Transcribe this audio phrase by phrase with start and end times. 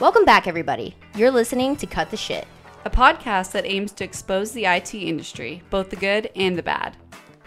[0.00, 0.96] Welcome back, everybody.
[1.14, 2.48] You're listening to Cut the Shit.
[2.86, 6.96] a podcast that aims to expose the IT industry, both the good and the bad.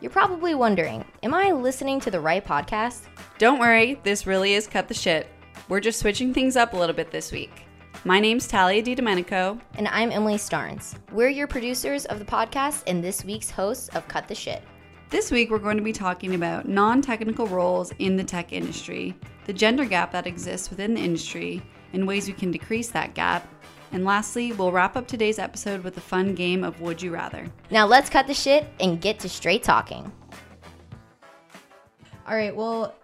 [0.02, 3.08] You're probably wondering, am I listening to the right podcast?
[3.39, 5.28] Don't worry, this really is Cut the Shit.
[5.68, 7.66] We're just switching things up a little bit this week.
[8.05, 9.57] My name's Talia Di Domenico.
[9.79, 10.93] And I'm Emily Starnes.
[11.11, 14.61] We're your producers of the podcast and this week's hosts of Cut the Shit.
[15.09, 19.15] This week, we're going to be talking about non technical roles in the tech industry,
[19.45, 21.63] the gender gap that exists within the industry,
[21.94, 23.48] and ways we can decrease that gap.
[23.91, 27.45] And lastly, we'll wrap up today's episode with a fun game of Would You Rather.
[27.70, 30.12] Now let's cut the shit and get to straight talking.
[32.27, 32.95] All right, well,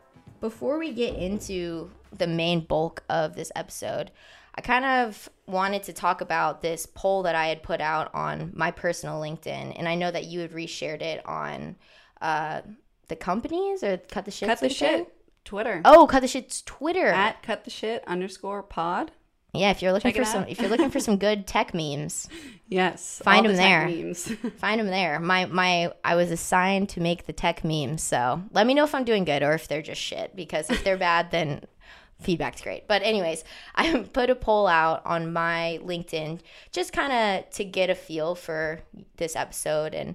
[0.41, 4.11] before we get into the main bulk of this episode,
[4.55, 8.51] I kind of wanted to talk about this poll that I had put out on
[8.55, 11.75] my personal LinkedIn, and I know that you had reshared it on
[12.21, 12.61] uh,
[13.09, 14.49] the companies or Cut the Shit.
[14.49, 15.13] Cut the Shit,
[15.49, 15.81] Twitter.
[15.83, 17.07] Oh, Cut the Shit's Twitter.
[17.07, 19.11] At Cut the Shit underscore pod.
[19.53, 22.27] yeah, if you're looking Check for some, if you're looking for some good tech memes,
[22.67, 23.19] Yes.
[23.23, 24.03] Find them the tech there.
[24.05, 24.25] memes.
[24.59, 25.19] find them there.
[25.19, 28.93] My my I was assigned to make the tech memes, so let me know if
[28.93, 30.35] I'm doing good or if they're just shit.
[30.35, 31.61] Because if they're bad, then
[32.21, 32.87] feedback's great.
[32.87, 33.43] But anyways,
[33.73, 38.35] I put a poll out on my LinkedIn just kind of to get a feel
[38.35, 38.81] for
[39.17, 40.13] this episode and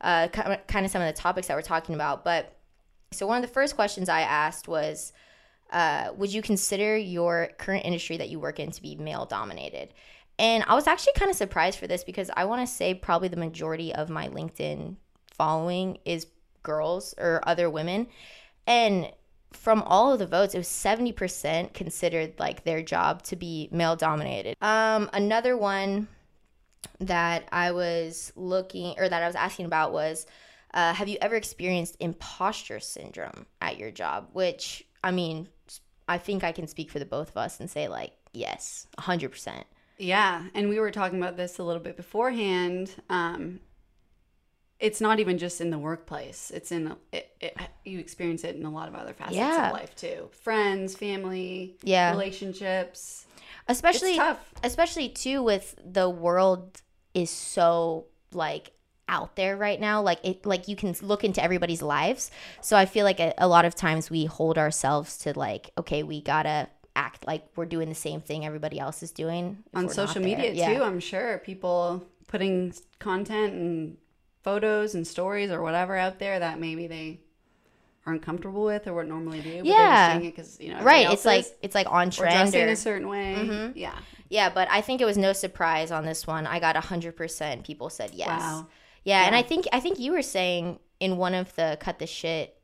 [0.00, 2.24] uh, kind of some of the topics that we're talking about.
[2.24, 2.56] But
[3.12, 5.12] so one of the first questions I asked was.
[5.70, 9.88] Uh, would you consider your current industry that you work in to be male dominated?
[10.38, 13.28] And I was actually kind of surprised for this because I want to say probably
[13.28, 14.96] the majority of my LinkedIn
[15.32, 16.26] following is
[16.62, 18.06] girls or other women.
[18.66, 19.10] And
[19.52, 23.96] from all of the votes, it was 70% considered like their job to be male
[23.96, 24.56] dominated.
[24.62, 26.08] Um, another one
[26.98, 30.26] that I was looking or that I was asking about was
[30.74, 34.28] uh, have you ever experienced imposter syndrome at your job?
[34.32, 35.48] Which, I mean,
[36.08, 39.64] I think I can speak for the both of us and say, like, yes, 100%.
[39.98, 42.94] Yeah, and we were talking about this a little bit beforehand.
[43.10, 43.60] Um,
[44.80, 48.64] it's not even just in the workplace; it's in it, it, you experience it in
[48.64, 49.68] a lot of other facets Yeah.
[49.68, 50.28] of life too.
[50.32, 52.10] Friends, family, Yeah.
[52.10, 53.26] relationships.
[53.68, 54.18] especially
[54.64, 56.82] especially too with the world
[57.14, 58.71] is so like
[59.08, 62.30] out there right now like it like you can look into everybody's lives
[62.60, 66.02] so i feel like a, a lot of times we hold ourselves to like okay
[66.02, 70.20] we gotta act like we're doing the same thing everybody else is doing on social
[70.22, 70.74] media Yeah.
[70.74, 70.82] too.
[70.82, 73.96] I'm sure people putting content and
[74.42, 77.20] photos and stories or whatever out there that maybe they
[78.04, 79.58] aren't comfortable with or would normally do.
[79.58, 79.74] But Yeah.
[79.74, 82.50] they're just doing it because you know right it's like it's like on or trend
[82.52, 83.34] dressing or, a certain way.
[83.38, 83.72] Mhm.
[83.74, 83.94] Yeah.
[84.28, 87.88] yeah but i think it was no surprise on this one i got 100% people
[87.90, 88.66] said yes Wow.
[89.04, 92.06] Yeah, and I think I think you were saying in one of the cut the
[92.06, 92.56] shit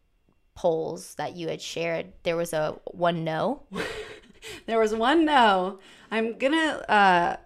[0.55, 3.63] polls that you had shared, there was a one no.
[4.67, 5.81] There was one no.
[6.13, 7.37] I'm gonna uh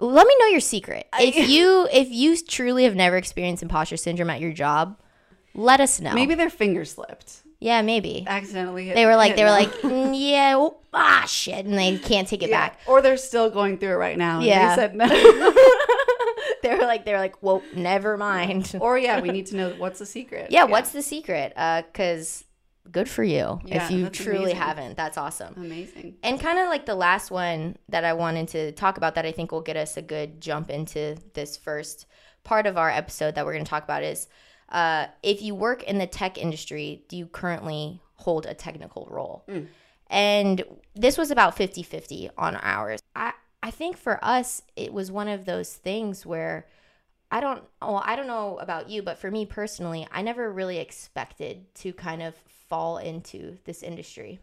[0.00, 1.06] Let me know your secret.
[1.18, 4.98] If you if you truly have never experienced imposter syndrome at your job,
[5.54, 6.14] let us know.
[6.14, 7.40] maybe their finger slipped.
[7.58, 8.24] Yeah, maybe.
[8.26, 9.54] Accidentally hit, They were like they were no.
[9.56, 12.68] like mm, yeah, oh, ah shit, and they can't take it Yeah.
[12.68, 12.78] back.
[12.86, 14.40] Or they're still going through it right now.
[14.40, 14.74] Yeah.
[14.76, 15.06] They said no.
[16.68, 19.70] they were like they were like, well, never mind." or yeah, we need to know
[19.78, 20.50] what's the secret.
[20.50, 21.52] yeah, what's the secret?
[21.56, 22.44] Uh cuz
[22.90, 23.60] good for you.
[23.64, 24.56] Yeah, if you truly amazing.
[24.56, 24.96] haven't.
[24.96, 25.54] That's awesome.
[25.56, 26.16] amazing?
[26.22, 29.30] And kind of like the last one that I wanted to talk about that I
[29.32, 32.06] think will get us a good jump into this first
[32.42, 34.26] part of our episode that we're going to talk about is
[34.68, 39.44] uh, if you work in the tech industry, do you currently hold a technical role?
[40.08, 43.00] And this was about 50 50 on ours.
[43.14, 46.66] I, I think for us, it was one of those things where
[47.30, 50.78] I don't, well, I don't know about you, but for me personally, I never really
[50.78, 52.34] expected to kind of
[52.68, 54.40] fall into this industry.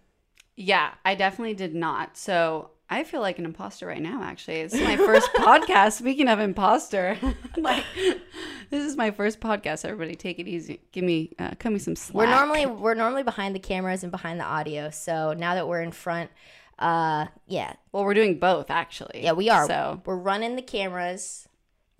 [0.56, 2.18] Yeah, I definitely did not.
[2.18, 4.24] So I feel like an imposter right now.
[4.24, 5.94] Actually, it's my first podcast.
[5.94, 7.18] Speaking of imposter,
[7.57, 7.84] like
[8.69, 9.86] this is my first podcast.
[9.86, 10.81] Everybody, take it easy.
[10.91, 12.16] Give me, uh, cut me some slack.
[12.16, 14.90] We're normally we're normally behind the cameras and behind the audio.
[14.90, 16.31] So now that we're in front,
[16.79, 19.21] uh, yeah, well, we're doing both actually.
[19.24, 19.68] yeah, we are.
[19.68, 21.48] So we're running the cameras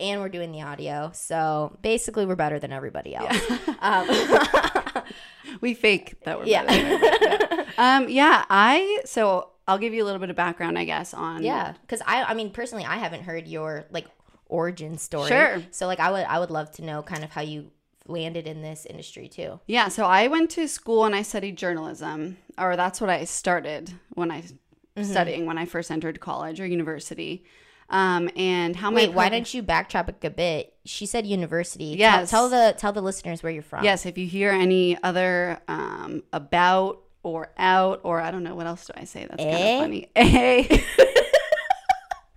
[0.00, 1.10] and we're doing the audio.
[1.14, 3.36] So basically, we're better than everybody else.
[3.82, 4.08] Um,
[5.60, 6.64] we fake that we're Yeah.
[6.64, 7.24] better.
[7.24, 7.64] Yeah.
[7.78, 11.42] Um, yeah, I so I'll give you a little bit of background, I guess, on
[11.42, 14.06] yeah, because I I mean personally, I haven't heard your like
[14.46, 15.28] origin story.
[15.28, 15.62] Sure.
[15.70, 17.70] So like I would I would love to know kind of how you
[18.06, 19.60] landed in this industry too.
[19.66, 23.90] Yeah, so I went to school and I studied journalism, or that's what I started
[24.14, 24.42] when I
[24.96, 25.10] Mm-hmm.
[25.10, 27.44] studying when I first entered college or university.
[27.88, 30.74] Um, and how my why didn't you backtrack a bit?
[30.84, 31.90] She said university.
[31.92, 32.30] Tell- Yes.
[32.30, 33.84] Tell, the tell the listeners where you're from.
[33.84, 38.66] Yes, if you hear any other um, about or out or I don't know what
[38.66, 39.74] else do I say that's kind Eh?
[39.76, 40.08] of funny.
[40.16, 40.84] A.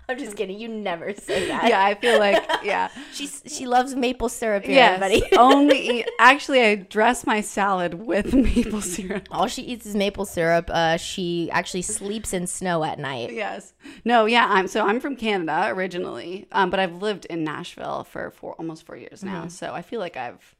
[0.09, 0.59] I'm just kidding.
[0.59, 1.67] You never say that.
[1.69, 2.89] yeah, I feel like yeah.
[3.13, 5.37] She's she loves maple syrup here, Yes, everybody.
[5.37, 9.27] only eat, actually I dress my salad with maple syrup.
[9.31, 10.69] All she eats is maple syrup.
[10.69, 13.31] Uh, she actually sleeps in snow at night.
[13.31, 13.73] Yes.
[14.03, 16.47] No, yeah, I'm so I'm from Canada originally.
[16.51, 19.47] Um, but I've lived in Nashville for four almost 4 years now.
[19.47, 20.55] So I feel like I've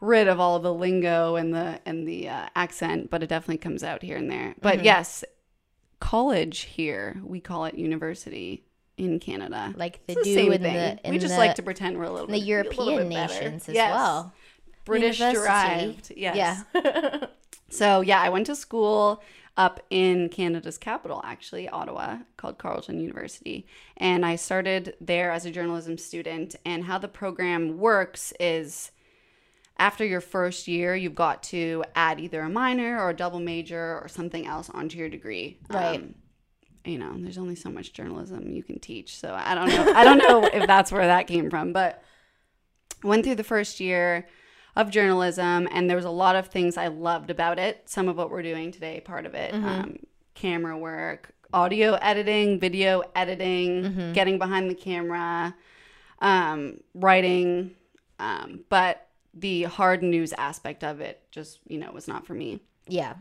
[0.00, 3.84] rid of all the lingo and the and the uh, accent, but it definitely comes
[3.84, 4.54] out here and there.
[4.60, 5.24] But yes,
[6.02, 8.64] college here, we call it university
[8.98, 9.72] in Canada.
[9.76, 10.98] Like It's the same in thing.
[11.04, 13.08] the we just the, like to pretend we're a little in the bit, European bit
[13.08, 13.94] nations as Yes.
[13.94, 14.32] well.
[14.84, 15.46] British University.
[15.46, 16.12] derived.
[16.16, 16.64] Yes.
[16.74, 17.26] Yeah.
[17.68, 19.22] So yeah, I went to school
[19.56, 23.66] up in Canada's capital, actually, Ottawa, called Carleton University.
[23.96, 26.54] And I started there as a journalism student.
[26.66, 28.90] And how the program works is
[29.82, 33.98] after your first year, you've got to add either a minor or a double major
[34.00, 35.58] or something else onto your degree.
[35.68, 35.96] Right.
[35.96, 36.14] Um,
[36.84, 39.16] you know, there's only so much journalism you can teach.
[39.18, 39.92] So I don't know.
[39.92, 42.00] I don't know if that's where that came from, but
[43.02, 44.28] went through the first year
[44.76, 48.16] of journalism and there was a lot of things i loved about it some of
[48.16, 49.98] what we're doing today part of it um,
[50.32, 55.54] camera work audio editing video editing getting behind the camera
[56.20, 57.72] um, writing
[58.18, 62.60] um, but the hard news aspect of it just you know was not for me
[62.86, 63.14] yeah.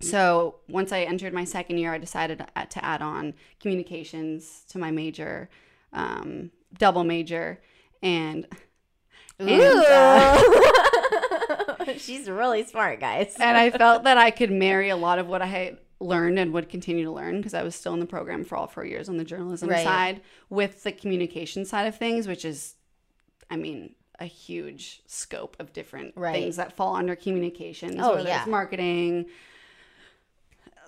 [0.00, 2.38] so once I entered my second year, I decided
[2.70, 5.48] to add on communications to my major,
[5.92, 7.60] um, double major,
[8.02, 8.46] and
[9.38, 9.50] and,
[9.86, 10.42] uh,
[11.98, 13.36] She's really smart, guys.
[13.40, 16.52] and I felt that I could marry a lot of what I had learned and
[16.52, 19.08] would continue to learn because I was still in the program for all four years
[19.08, 19.84] on the journalism Right.
[19.84, 20.20] side
[20.50, 22.74] with the communication side of things, which is,
[23.50, 26.34] I mean, a huge scope of different Right.
[26.34, 27.96] things that fall under communications.
[27.98, 28.40] Oh, whether yeah.
[28.40, 29.26] it's marketing,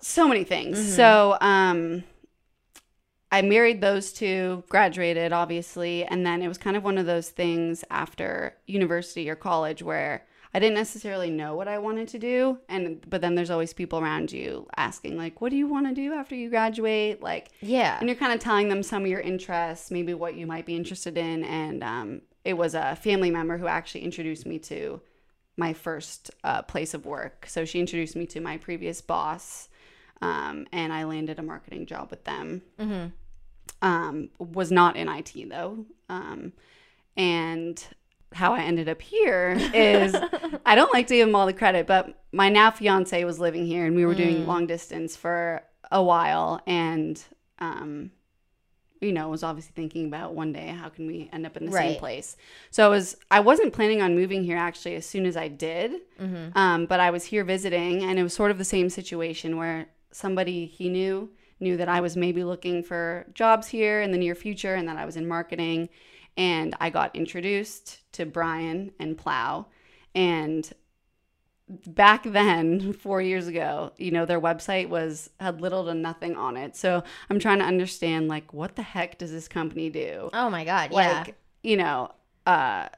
[0.01, 0.79] so many things.
[0.79, 0.91] Mm-hmm.
[0.91, 2.05] So, um,
[3.33, 7.31] I married those two, graduated, obviously, and then it was kind of one of those
[7.31, 12.59] things after university or college where I didn't necessarily know what I wanted to do,
[12.69, 15.95] and but then there's always people around you asking like, "What do you want to
[15.95, 17.99] do after you graduate?" Like, yeah.
[17.99, 20.77] and you're kind of telling them some of your interests, maybe what you might be
[20.77, 25.01] interested in, and um, it was a family member who actually introduced me to
[25.57, 27.47] my first uh, place of work.
[27.49, 29.69] So she introduced me to my previous boss,
[30.21, 32.63] um, and I landed a marketing job with them.
[32.79, 33.07] Mm-hmm.
[33.81, 36.53] Um, was not in IT though, um,
[37.17, 37.83] and
[38.33, 40.15] how I ended up here is
[40.67, 43.67] I don't like to give him all the credit, but my now fiance was living
[43.67, 47.23] here, and we were doing long distance for a while, and
[47.59, 48.11] um,
[49.01, 51.73] you know, was obviously thinking about one day how can we end up in the
[51.93, 52.37] same place.
[52.71, 55.93] So I was I wasn't planning on moving here actually as soon as I did,
[56.21, 56.57] Mm-hmm.
[56.57, 59.87] um, but I was here visiting, and it was sort of the same situation where
[60.11, 61.31] somebody he knew
[61.61, 64.97] knew that I was maybe looking for jobs here in the near future, and that
[64.97, 65.89] I was in marketing,
[66.37, 69.67] and I got introduced to Brian and Plow,
[70.15, 70.73] and
[71.87, 76.57] back then four years ago you know their website was had little to nothing on
[76.59, 80.51] it so i'm trying to understand like what the heck does this company do Oh
[80.51, 80.91] my god.
[80.93, 81.23] Yeah.
[81.25, 82.11] like you know
[82.47, 82.89] uh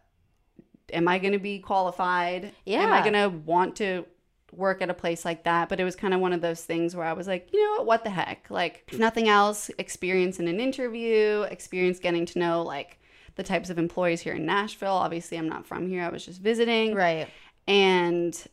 [0.92, 2.80] am i going to be qualified Yeah.
[2.82, 4.04] am i going to want to
[4.52, 6.96] work at a place like that but it was kind of one of those things
[6.96, 10.40] where i was like you know what what the heck like if nothing else experience
[10.40, 12.98] in an interview experience getting to know like
[13.36, 16.40] the types of employees here in nashville obviously i'm not from here i was just
[16.40, 17.28] visiting right.
[17.68, 18.46] and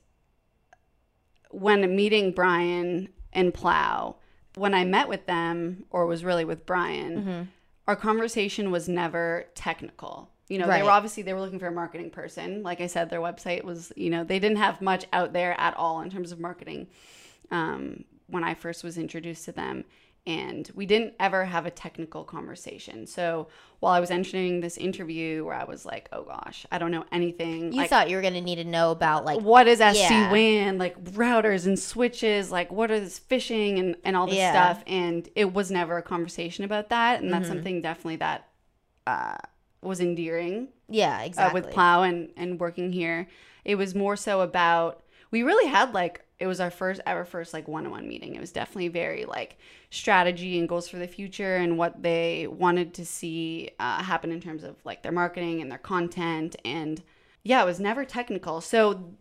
[1.54, 4.18] when meeting Brian and Plow,
[4.56, 7.42] when I met with them, or was really with Brian, Mm-hmm.
[7.88, 10.30] our conversation was never technical.
[10.50, 12.62] You know, they were obviously they were looking for a marketing person.
[12.64, 15.76] Like I said, their website was, you know, they didn't have much out there at
[15.78, 16.88] all in terms of marketing.
[17.50, 19.86] Um, when I first was introduced to them,
[20.25, 23.06] and we didn't ever have a technical conversation.
[23.06, 23.48] So
[23.80, 27.03] while I was entering this interview, where I was like, "Oh gosh, I don't know
[27.12, 29.96] anything," You like, thought you were gonna need to know about like what is SD
[30.00, 30.32] Yeah.
[30.32, 34.51] WAN, like routers and switches, like what is phishing and, and all this Yeah.
[34.51, 34.84] stuff.
[34.88, 37.15] And it was never a conversation about that.
[37.20, 37.32] And Mm-hmm.
[37.32, 38.48] that's something definitely that
[39.06, 39.36] uh,
[39.82, 41.62] was endearing yeah, uh, exactly.
[41.62, 43.27] with Plow and, and working here.
[43.65, 47.54] It was more so about, we really had like, it was our first ever first
[47.54, 48.36] like one-on-one meeting.
[48.36, 49.58] It was definitely very like
[49.92, 54.42] strategy and goals for the future and what they wanted to see uh, happen in
[54.42, 56.58] terms of like their marketing and their content.
[56.66, 57.02] And
[57.44, 58.60] yeah, it was never technical.
[58.60, 59.14] So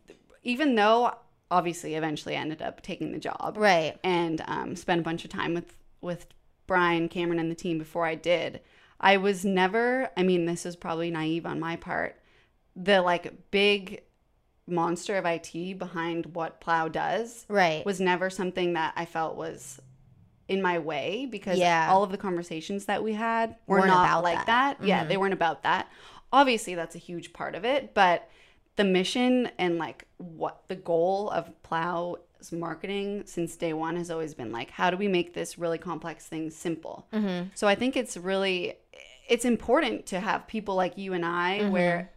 [0.42, 1.14] even though
[1.48, 3.96] obviously eventually I ended up taking the job, right.
[4.02, 6.26] and um, spent a bunch of time with with
[6.66, 8.60] Brian, Cameron, and the team before I did.
[9.00, 10.10] I was never.
[10.16, 12.16] I mean, this is probably naive on my part.
[12.74, 14.02] The like big
[14.66, 17.84] monster of IT behind what Plow does Right.
[17.84, 19.80] was never something that I felt was
[20.48, 21.88] in my way because Yeah.
[21.90, 24.78] all of the conversations that we had were Weren't not about like that.
[24.78, 24.86] that.
[24.86, 25.88] Yeah, they weren't about that.
[26.32, 28.28] Obviously, that's a huge part of it, but
[28.76, 32.18] the mission and like what the goal of Plow's
[32.52, 36.26] marketing since day one has always been like, how do we make this really complex
[36.26, 37.06] thing simple?
[37.12, 37.48] Mm-hmm.
[37.54, 38.74] So I think it's really
[39.28, 41.70] it's important to have people like you and I Mm-hmm.
[41.72, 42.10] where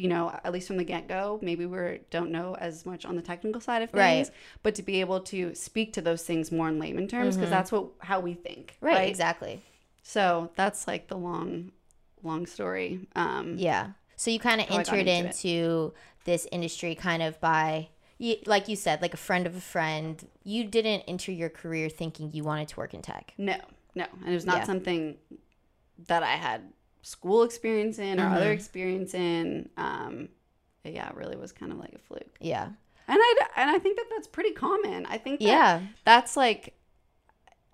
[0.00, 3.16] you know, at least from the get go, maybe we don't know as much on
[3.16, 4.24] the technical side of Right.
[4.24, 4.30] things,
[4.62, 7.70] but to be able to speak to those things more in layman terms because that's
[7.70, 8.86] what how we think, Mm-hmm.
[8.86, 9.08] Right, right?
[9.08, 9.62] exactly.
[10.02, 11.72] So that's like the long,
[12.22, 13.06] long story.
[13.14, 13.90] Um, Yeah.
[14.16, 17.88] So you kind of How I got entered into into, this industry kind of by,
[18.18, 20.26] you, like you said, like a friend of a friend.
[20.44, 23.32] You didn't enter your career thinking you wanted to work in tech.
[23.38, 23.56] No,
[23.94, 24.64] no, and it was not Yeah.
[24.64, 25.16] something
[26.06, 26.60] that I had
[27.02, 28.34] school experience in or Mm-hmm.
[28.36, 29.68] other experience in.
[29.76, 30.28] Um,
[30.84, 32.36] yeah, it really was kind of like a fluke.
[32.40, 32.66] Yeah.
[33.08, 35.04] And I and I think that that's pretty common.
[35.06, 35.80] I think that Yeah.
[36.04, 36.74] that's like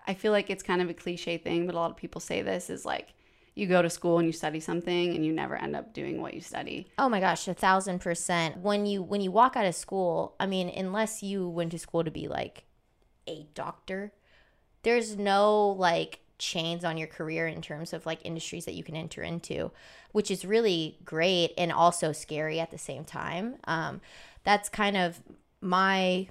[0.05, 2.41] I feel like it's kind of a cliche thing, but a lot of people say
[2.41, 3.13] this is like
[3.55, 6.33] you go to school and you study something and you never end up doing what
[6.33, 6.87] you study.
[6.97, 8.57] Oh my gosh, a thousand percent.
[8.57, 12.03] When you when you walk out of school, I mean, unless you went to school
[12.03, 12.65] to be like
[13.27, 14.13] a doctor,
[14.83, 18.95] there's no like chains on your career in terms of like industries that you can
[18.95, 19.71] enter into,
[20.11, 23.55] which is really great and also scary at the same time.
[23.65, 24.01] Um,
[24.43, 25.21] that's kind of
[25.61, 26.27] my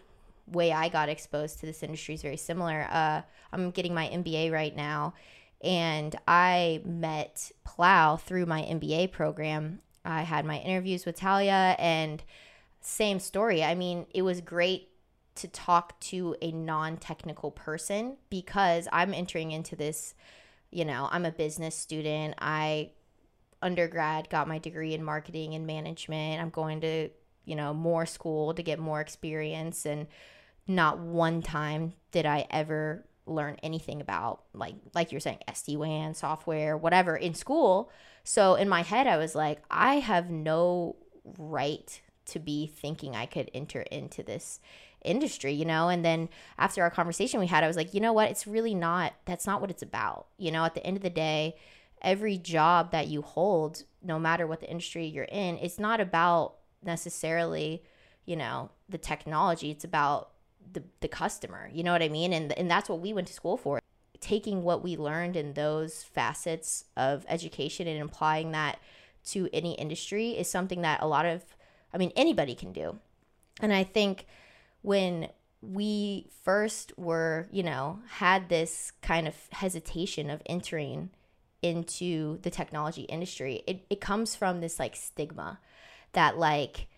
[0.46, 2.86] way I got exposed to this industry is very similar.
[2.90, 3.22] Uh,
[3.52, 5.14] I'm getting my MBA right now,
[5.62, 9.80] and I met Plow through my MBA program.
[10.04, 12.22] I had my interviews with Talia, and
[12.80, 13.64] same story.
[13.64, 14.88] I mean, it was great
[15.36, 20.14] to talk to a non-technical person because I'm entering into this,
[20.70, 22.34] you know, I'm a business student.
[22.38, 22.90] I
[23.62, 26.40] undergrad got my degree in marketing and management.
[26.40, 27.10] I'm going to,
[27.44, 30.06] you know, more school to get more experience and
[30.66, 36.76] not one time did I ever learn anything about like like you're saying SD-WAN software,
[36.76, 37.90] whatever in school.
[38.24, 40.96] So in my head I was like, I have no
[41.38, 44.60] right to be thinking I could enter into this
[45.06, 45.88] industry, you know?
[45.88, 48.30] And then after our conversation we had, I was like, you know what?
[48.30, 50.26] It's really not, that's not what it's about.
[50.38, 51.56] You know, at the end of the day,
[52.02, 56.56] every job that you hold, no matter what the industry you're in, it's not about
[56.82, 57.82] necessarily,
[58.24, 59.70] you know, the technology.
[59.70, 60.30] It's about
[60.72, 61.70] the, the customer.
[61.72, 62.32] You know what I mean?
[62.32, 63.80] And, and that's what we went to school for.
[64.20, 68.78] Taking what we learned in those facets of education and applying that
[69.26, 71.44] to any industry is something that a lot of,
[71.92, 72.98] I mean, anybody can do.
[73.60, 74.26] And I think
[74.82, 75.28] when
[75.60, 81.10] we first were, you know, had this kind of hesitation of entering
[81.62, 85.58] into the technology industry, it, it comes from this like stigma
[86.12, 86.88] that like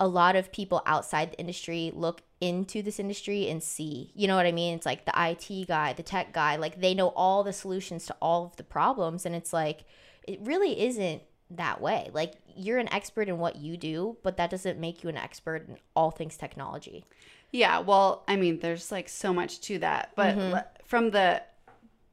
[0.00, 4.36] a lot of people outside the industry look into this industry and see, you know
[4.36, 4.74] what I mean?
[4.74, 8.16] It's like the IT guy, the tech guy, like they know all the solutions to
[8.22, 9.26] all of the problems.
[9.26, 9.84] And it's like,
[10.26, 12.10] it really isn't that way.
[12.12, 15.68] Like you're an expert in what you do, but that doesn't make you an expert
[15.68, 17.04] in all things technology.
[17.52, 20.58] Yeah, well, I mean, there's like so much to that, but Mm-hmm.
[20.84, 21.42] from the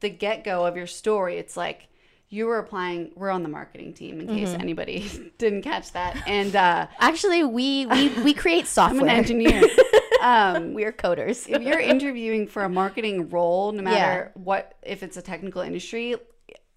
[0.00, 1.88] the get go of your story, it's like
[2.28, 3.12] you were applying.
[3.14, 4.38] We're on the marketing team, in Mm-hmm.
[4.38, 9.10] case anybody didn't catch that, and uh, Actually, we we, we create I'm software.
[9.10, 9.62] an engineer.
[10.22, 11.46] um, we are coders.
[11.48, 16.16] if you're interviewing for a marketing role, no matter what, if it's a technical industry,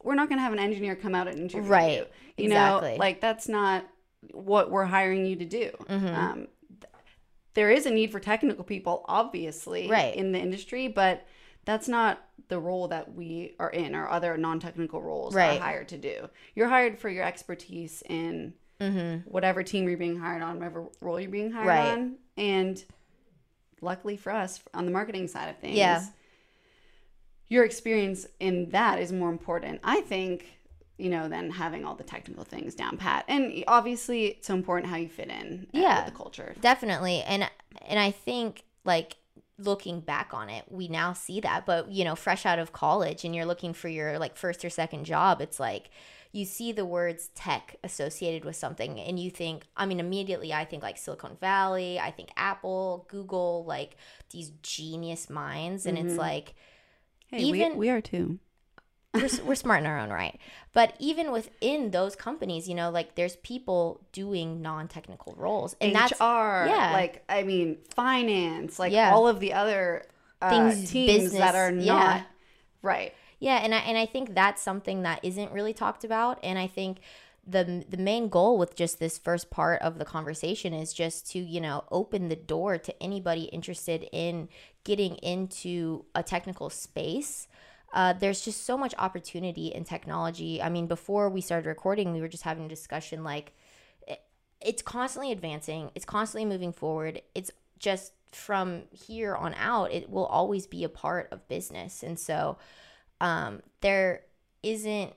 [0.03, 2.05] we're not going to have an engineer come out and interview Right, you.
[2.37, 2.91] You exactly.
[2.91, 3.85] know, like that's not
[4.31, 5.71] what we're hiring you to do.
[5.89, 6.07] Mm-hmm.
[6.07, 6.35] Um,
[6.69, 6.93] th-
[7.53, 10.15] there is a need for technical people, obviously, Right.
[10.15, 11.25] in the industry, but
[11.65, 15.59] that's not the role that we are in or other non-technical roles Right.
[15.59, 16.29] are hired to do.
[16.55, 18.53] You're hired for your expertise in
[19.25, 21.89] whatever team you're being hired on, whatever role you're being hired Mm-hmm.
[21.89, 21.97] Right.
[21.99, 22.83] on, and
[23.81, 26.03] luckily for us on the marketing side of things Yeah.
[27.49, 30.45] Your experience in that is more important i think
[30.97, 34.89] you know than having all the technical things down pat and obviously it's so important
[34.89, 36.03] how you fit in uh, Yeah.
[36.05, 37.21] with the culture Definitely.
[37.23, 37.49] And
[37.87, 39.15] and I think like
[39.57, 41.65] looking back on it, we now see that.
[41.65, 44.69] But you know, fresh out of college and you're looking for your like first or
[44.69, 45.89] second job, it's like
[46.31, 50.65] you see the words tech associated with something and you think I mean immediately I
[50.65, 53.95] think like Silicon Valley, I think Apple, Google, like
[54.31, 56.55] these genius minds and it's like
[57.31, 58.39] hey Even- we, we are too
[59.13, 60.37] we're, we're smart in our own right.
[60.71, 66.11] But even within those companies, you know, like there's people doing non-technical roles, and that's
[66.19, 66.23] hr
[66.69, 66.91] yeah.
[66.93, 69.11] like i mean finance like Yeah.
[69.11, 70.03] all of the other
[70.41, 71.93] uh, Things, teams that business, are yeah.
[71.93, 72.25] not
[72.83, 76.59] right Yeah, and I and I think that's something that isn't really talked about, and
[76.59, 76.99] I think
[77.49, 81.39] the the main goal with just this first part of the conversation is just to
[81.39, 84.49] you know open the door to anybody interested in
[84.83, 87.47] getting into a technical space.
[87.91, 90.61] Uh, there's just so much opportunity in technology.
[90.61, 93.53] I mean before we started recording we were just having a discussion like
[94.07, 94.21] it,
[94.61, 95.91] it's constantly advancing.
[95.95, 97.21] It's constantly moving forward.
[97.33, 102.03] It's just from here on out it will always be a part of business.
[102.03, 102.57] And so
[103.21, 104.21] um, there
[104.63, 105.13] isn't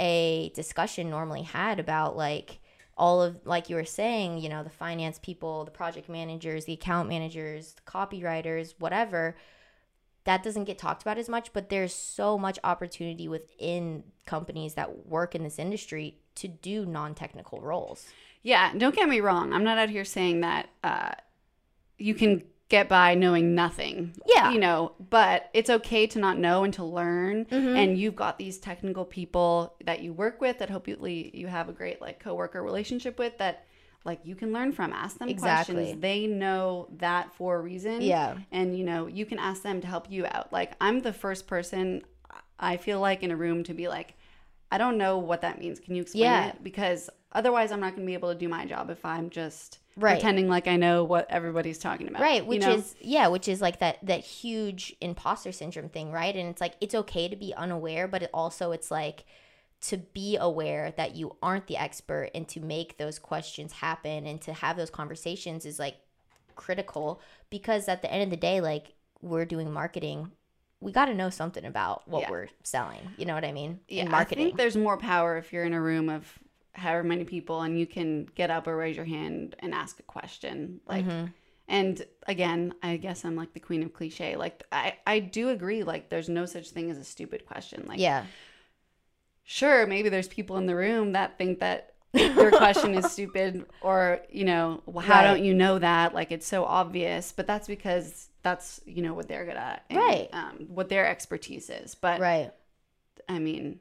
[0.00, 2.60] a discussion normally had about like
[2.96, 6.72] all of like you were saying you know the finance people the project managers the
[6.72, 9.36] account managers the copywriters whatever
[10.24, 15.06] that doesn't get talked about as much but there's so much opportunity within companies that
[15.06, 18.06] work in this industry to do non-technical roles
[18.42, 19.52] Yeah, don't get me wrong.
[19.52, 21.10] I'm not out here saying that uh,
[21.98, 24.14] you can get by knowing nothing.
[24.26, 24.50] Yeah.
[24.50, 27.46] You know, but it's okay to not know and to learn.
[27.46, 27.76] Mm-hmm.
[27.76, 31.72] And you've got these technical people that you work with that hopefully you have a
[31.72, 33.64] great like coworker relationship with that
[34.04, 34.92] like you can learn from.
[34.92, 35.74] Ask them Exactly.
[35.76, 36.00] questions.
[36.02, 38.02] They know that for a reason.
[38.02, 38.36] Yeah.
[38.52, 40.52] And you know, you can ask them to help you out.
[40.52, 42.02] Like I'm the first person
[42.60, 44.14] I feel like in a room to be like,
[44.70, 45.80] I don't know what that means.
[45.80, 46.48] Can you explain Yeah.
[46.48, 46.62] it?
[46.62, 49.78] Because otherwise I'm not going to be able to do my job if I'm just
[49.98, 50.14] Right.
[50.14, 52.22] pretending like I know what everybody's talking about.
[52.22, 52.74] right you which know?
[52.74, 56.74] is yeah which is like that that huge imposter syndrome thing right and it's like
[56.80, 59.24] it's okay to be unaware but it also it's like
[59.80, 64.40] to be aware that you aren't the expert and to make those questions happen and
[64.42, 65.96] to have those conversations is like
[66.56, 70.30] critical because at the end of the day like we're doing marketing
[70.80, 72.30] we got to know something about what Yeah.
[72.30, 75.52] we're selling you know what i mean yeah, in I think there's more power if
[75.52, 76.38] you're in a room of
[76.78, 80.02] however many people and you can get up or raise your hand and ask a
[80.04, 80.80] question.
[80.86, 81.26] Like Mm-hmm.
[81.68, 84.36] and again, I guess I'm like the queen of cliche.
[84.36, 87.84] Like I I do agree like there's no such thing as a stupid question.
[87.86, 88.24] Like yeah
[89.44, 94.20] sure, maybe there's people in the room that think that your question is stupid or,
[94.30, 95.24] you know, well, how Right.
[95.24, 96.14] don't you know that?
[96.14, 99.84] Like it's so obvious, but that's because that's, you know, what they're good at.
[99.90, 100.28] and, Right.
[100.32, 101.94] Um, what their expertise is.
[101.94, 102.52] But right
[103.28, 103.80] I mean,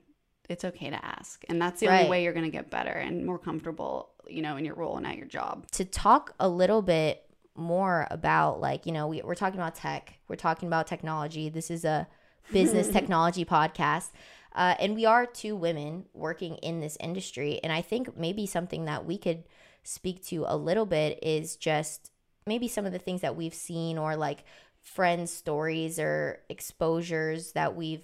[0.49, 1.43] it's okay to ask.
[1.49, 1.99] And that's the Right.
[1.99, 4.97] only way you're going to get better and more comfortable, you know, in your role
[4.97, 5.69] and at your job.
[5.71, 7.23] to talk a little bit
[7.55, 11.71] more about like you know we, we're talking about tech we're talking about technology this
[11.71, 12.07] is a
[12.53, 14.11] business technology podcast
[14.53, 18.85] uh, and we are two women working in this industry and i think maybe something
[18.85, 19.43] that we could
[19.81, 22.11] speak to a little bit is just
[22.45, 24.43] maybe some of the things that we've seen or like
[24.83, 28.03] friends stories or exposures that we've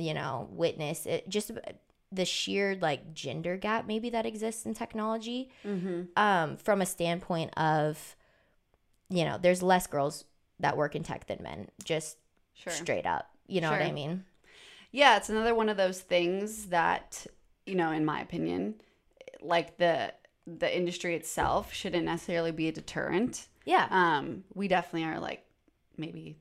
[0.00, 1.50] you know witness it just
[2.10, 5.50] the sheer like gender gap maybe that exists in technology
[6.16, 8.16] um, from a standpoint of,
[9.08, 10.24] you know, there's less girls
[10.60, 12.18] that work in tech than men, just
[12.54, 12.72] Sure.
[12.72, 13.30] straight up.
[13.46, 14.24] You know what I mean?
[14.90, 17.26] Yeah, it's another one of those things that,
[17.64, 18.74] you know, in my opinion,
[19.40, 20.12] like the
[20.46, 23.48] the industry itself shouldn't necessarily be a deterrent.
[23.64, 23.86] Yeah.
[23.90, 25.46] Um, we definitely are like
[25.96, 26.36] maybe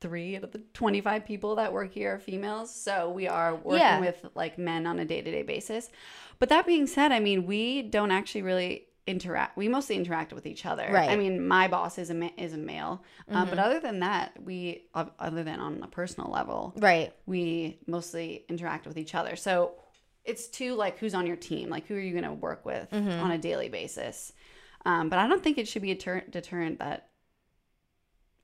[0.00, 2.74] three out of the 25 people that work here are females.
[2.74, 4.00] So we are working Yeah.
[4.00, 5.90] with like men on a day to day basis.
[6.38, 9.56] But that being said, I mean, we don't actually really interact.
[9.56, 10.86] We mostly interact with each other.
[10.92, 11.08] Right.
[11.08, 13.04] I mean, my boss is a, ma- is a male.
[13.28, 13.50] Um, Mm-hmm.
[13.50, 17.12] but other than that, we, other than on a personal level, right.
[17.24, 19.36] we mostly interact with each other.
[19.36, 19.76] So
[20.24, 22.90] it's to like who's on your team, like who are you going to work with
[22.90, 23.08] Mm-hmm.
[23.24, 24.32] on a daily basis.
[24.84, 27.08] Um, but I don't think it should be a ter- deterrent that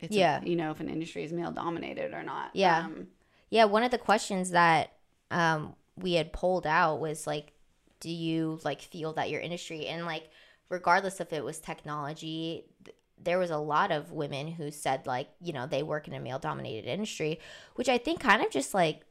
[0.02, 0.42] it's a- Yeah.
[0.44, 2.50] you know if an industry is male dominated or not.
[2.54, 2.84] Yeah.
[2.86, 3.08] Um,
[3.50, 3.64] Yeah.
[3.64, 4.92] One of the questions that
[5.30, 7.52] um, we had pulled out was like,
[8.00, 10.28] do you like feel that your industry and like,
[10.68, 15.28] regardless if it was technology, th- there was a lot of women who said like,
[15.40, 17.38] you know, they work in a male dominated industry,
[17.76, 19.02] which I think kind of just like,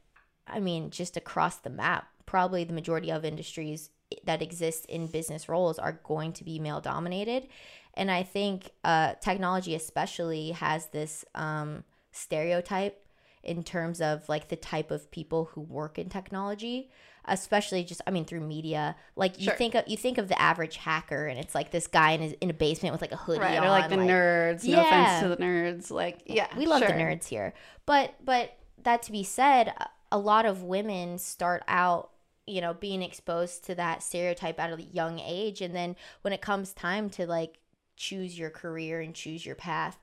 [0.46, 3.90] I mean, just across the map, probably the majority of industries
[4.24, 7.48] that exist in business roles are going to be male dominated.
[7.94, 12.98] And I think uh, technology, especially, has this um, stereotype
[13.42, 16.88] in terms of like the type of people who work in technology
[17.24, 19.54] especially just i mean through media like you Sure.
[19.54, 22.32] think of you think of the average hacker and it's like this guy in, his,
[22.40, 23.58] in a basement with like a hoodie right.
[23.58, 24.64] on Or like the nerds.
[24.64, 24.86] No Yeah.
[24.86, 25.90] offense to the nerds.
[25.90, 26.88] Like yeah, we love sure.
[26.88, 27.52] the nerds here
[27.86, 28.52] but but
[28.84, 29.72] that to be said
[30.12, 32.10] a lot of women start out
[32.46, 36.40] you know being exposed to that stereotype at a young age and then when it
[36.40, 37.58] comes time to like
[37.96, 39.98] choose your career and choose your path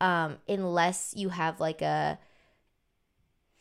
[0.00, 2.18] um unless you have like a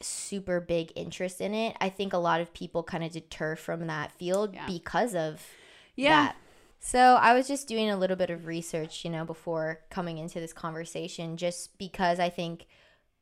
[0.02, 3.88] super big interest in it i think a lot of people kind of deter from
[3.88, 4.66] that field Yeah.
[4.66, 5.46] because of
[5.96, 6.28] Yeah.
[6.28, 6.36] that.
[6.82, 10.40] So I was just doing a little bit of research, you know, before coming into
[10.40, 12.68] this conversation, just because I think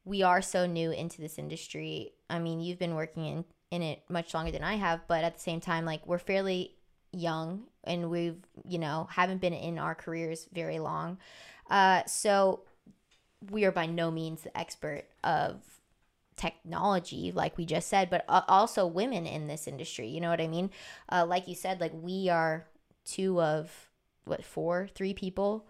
[0.05, 2.11] we are so new into this industry.
[2.29, 5.33] I mean, you've been working in in it much longer than I have, but at
[5.33, 6.75] the same time, like we're fairly
[7.11, 11.17] young and we've, you know, haven't been in our careers very long.
[11.69, 12.61] Uh, so
[13.51, 15.61] we are by no means the expert of
[16.35, 20.07] technology, like we just said, but uh, also women in this industry.
[20.07, 20.69] You know what I mean?
[21.11, 22.67] Uh, like you said, like we are
[23.05, 23.89] two of
[24.25, 25.65] what, four, three people,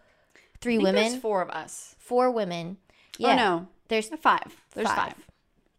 [0.61, 1.95] three women, four of us.
[1.99, 2.77] four women.
[3.23, 4.55] Oh no, there's five.
[4.73, 4.97] There's Five.
[4.97, 5.15] five.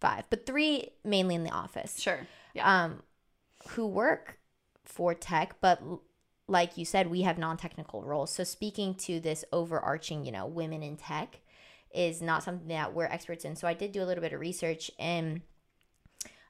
[0.00, 2.00] five, but three mainly in the office.
[2.00, 2.20] Sure.
[2.54, 2.84] Yeah.
[2.84, 3.02] um,
[3.70, 4.38] who work
[4.88, 5.80] for tech, but
[6.48, 8.32] like you said, we have non-technical roles.
[8.32, 11.40] So speaking to this overarching, you know, women in tech
[11.94, 13.54] is not something that we're experts in.
[13.54, 15.42] So I did do a little bit of research and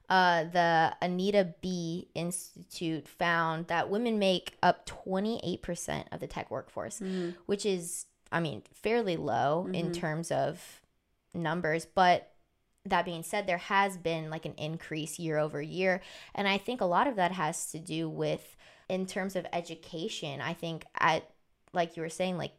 [0.09, 6.99] uh, the Anita B Institute found that women make up 28% of the tech workforce,
[6.99, 7.35] Mhm.
[7.45, 9.93] which is, I mean, fairly low in Mhm.
[9.93, 10.81] terms of
[11.33, 11.85] numbers.
[11.85, 12.31] But
[12.85, 16.01] that being said, there has been like an increase year over year.
[16.33, 18.55] And I think a lot of that has to do with,
[18.87, 21.29] in terms of education, I think at,
[21.73, 22.53] like you were saying, like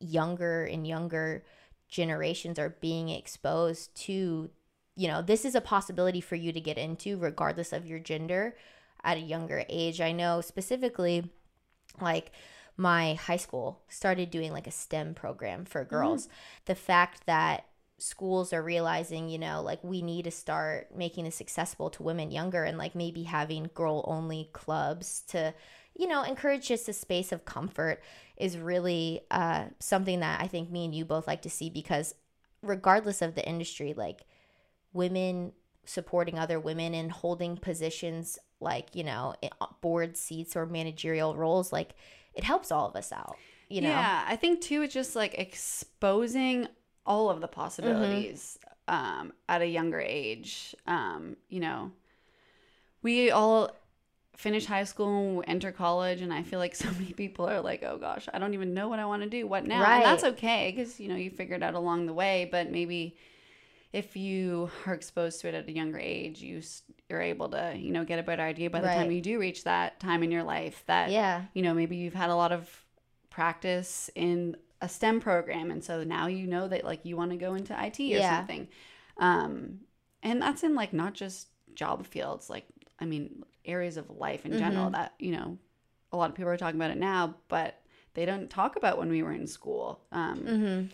[0.00, 1.44] younger and younger
[1.88, 4.50] generations are being exposed to,
[4.96, 8.56] you know, this is a possibility for you to get into regardless of your gender
[9.02, 10.00] at a younger age.
[10.00, 11.30] I know specifically,
[12.00, 12.32] like,
[12.76, 15.90] my high school started doing like a STEM program for mm-hmm.
[15.90, 16.28] girls.
[16.64, 17.66] The fact that
[18.00, 22.30] schools are realizing, you know, like we need to start making this accessible to women
[22.30, 25.54] younger and like maybe having girl only clubs to,
[25.94, 28.02] you know, encourage just a space of comfort
[28.36, 32.14] is really uh, something that I think me and you both like to see because
[32.62, 34.22] regardless of the industry, like
[34.92, 35.52] women
[35.84, 39.34] supporting other women and holding positions like, you know,
[39.80, 41.94] board seats or managerial roles, like
[42.34, 43.36] it helps all of us out,
[43.68, 43.88] you know?
[43.88, 46.68] Yeah, I think too it's just like exposing
[47.10, 48.94] all of the possibilities Mm-hmm.
[48.96, 50.74] um, at a younger age.
[50.86, 51.92] Um, you know,
[53.02, 53.70] we all
[54.36, 57.82] finish high school, and enter college, and I feel like so many people are like,
[57.82, 59.46] "Oh gosh, I don't even know what I want to do.
[59.46, 62.48] What now?" And that's okay because you know you figured out along the way.
[62.50, 63.16] But maybe
[63.92, 66.62] if you are exposed to it at a younger age, you
[67.08, 69.64] you're able to you know get a better idea by the time you do reach
[69.64, 71.44] that time in your life that Yeah.
[71.54, 72.68] you know maybe you've had a lot of
[73.30, 77.36] practice in a STEM program and so now you know that like you want to
[77.36, 78.38] go into IT or Yeah.
[78.38, 78.68] something.
[79.18, 79.80] Um
[80.22, 82.64] and that's in like not just job fields like
[82.98, 84.92] I mean areas of life in general Mhm.
[84.92, 85.58] that you know
[86.12, 87.76] a lot of people are talking about it now but
[88.14, 90.00] they don't talk about when we were in school.
[90.12, 90.86] Um Mm-hmm.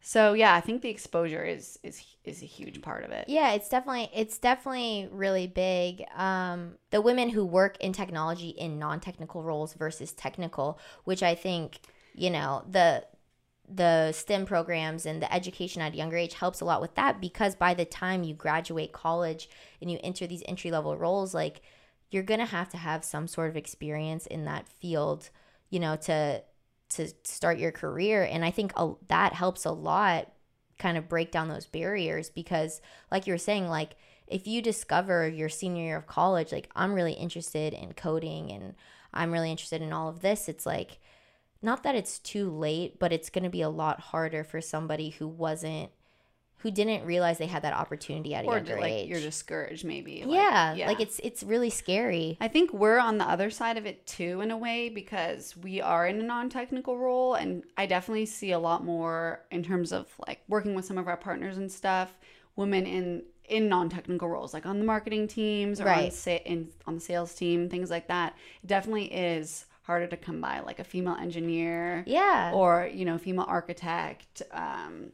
[0.00, 3.26] so yeah, I think the exposure is is is a huge part of it.
[3.28, 6.02] Yeah, it's definitely it's definitely really big.
[6.16, 11.80] Um, the women who work in technology in non-technical roles versus technical, which I think
[12.14, 13.04] you know the
[13.68, 17.20] the STEM programs and the education at a younger age helps a lot with that
[17.20, 19.48] because by the time you graduate college
[19.80, 21.62] and you enter these entry level roles, like
[22.10, 25.30] you're gonna have to have some sort of experience in that field,
[25.70, 26.42] you know, to
[26.90, 28.22] to start your career.
[28.22, 30.30] And I think a, that helps a lot
[30.78, 33.94] kind of break down those barriers because like you were saying like
[34.26, 38.74] if you discover your senior year of college like i'm really interested in coding and
[39.14, 40.98] i'm really interested in all of this it's like
[41.62, 45.10] not that it's too late but it's going to be a lot harder for somebody
[45.10, 45.90] who wasn't
[46.58, 49.84] who didn't realize they had that opportunity at a Or younger like age you're discouraged
[49.84, 50.24] maybe.
[50.24, 53.84] like- yeah, like it's it's really scary I think we're on the other side of
[53.86, 57.34] it too, in a way, because we are in a non technical role.
[57.34, 61.08] And I definitely see a lot more in terms of like working with some of
[61.08, 62.16] our partners and stuff,
[62.54, 66.12] women in in non technical roles, like on the marketing teams or on, Right.
[66.12, 68.36] sa- in, on the sales team, things like that.
[68.62, 73.18] It definitely is harder to come by, like a female engineer yeah or, you know,
[73.18, 75.10] female architect um,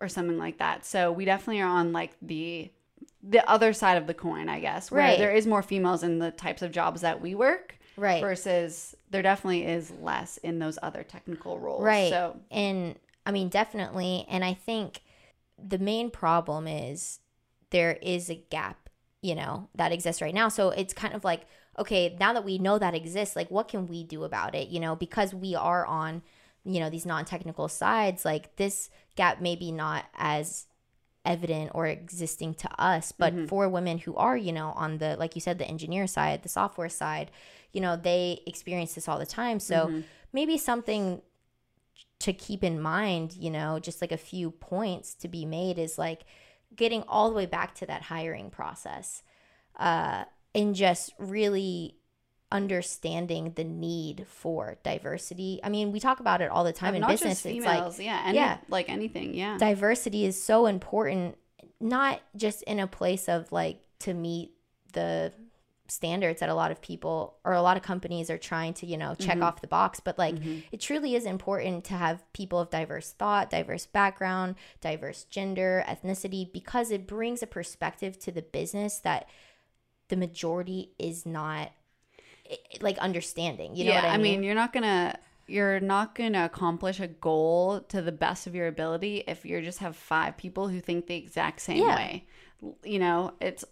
[0.00, 0.84] or something like that.
[0.84, 2.70] So we definitely are on like the
[3.22, 5.18] the other side of the coin, I guess, where Right.
[5.18, 9.22] there is more females in the types of jobs that we work right versus there
[9.22, 11.82] definitely is less in those other technical roles.
[11.82, 12.10] Right.
[12.10, 14.26] So And I mean, definitely.
[14.28, 15.00] And I think
[15.58, 17.18] the main problem is
[17.70, 18.88] there is a gap,
[19.22, 20.48] you know, that exists right now.
[20.48, 21.46] So it's kind of like,
[21.78, 24.68] okay, now that we know that exists, like, what can we do about it?
[24.68, 26.22] You know, because we are on,
[26.64, 30.66] you know, these non technical sides, like, this gap may be not as
[31.24, 33.48] evident or existing to us but Mhm.
[33.48, 36.48] for women who are you know on the like you said the engineer side the
[36.48, 37.32] software side
[37.72, 40.04] you know they experience this all the time so Mhm.
[40.32, 41.20] maybe something
[42.18, 45.98] to keep in mind, you know, just like a few points to be made is
[45.98, 46.22] like
[46.74, 49.22] getting all the way back to that hiring process
[49.78, 50.24] uh,
[50.56, 51.96] and just really
[52.50, 55.60] understanding the need for diversity.
[55.62, 57.42] I mean, we talk about it all the time And in business.
[57.42, 58.58] just It's like yeah, any, yeah.
[58.68, 59.58] like anything, yeah.
[59.58, 61.36] diversity is so important,
[61.80, 64.52] not just in a place of like to meet
[64.92, 65.32] the
[65.88, 68.96] standards that a lot of people or a lot of companies are trying to you
[68.96, 69.44] know check Mhm.
[69.44, 70.64] off the box but like Mhm.
[70.72, 76.52] it truly is important to have people of diverse thought diverse background diverse gender ethnicity
[76.52, 79.28] because it brings a perspective to the business that
[80.08, 81.72] the majority is not
[82.50, 85.80] eh, like understanding you know yeah, what i mean, I mean, you're not gonna you're
[85.80, 89.94] not gonna accomplish a goal to the best of your ability if you just have
[89.96, 91.96] five people who think the exact same Yeah.
[91.96, 92.26] way.
[92.82, 93.64] You know, it's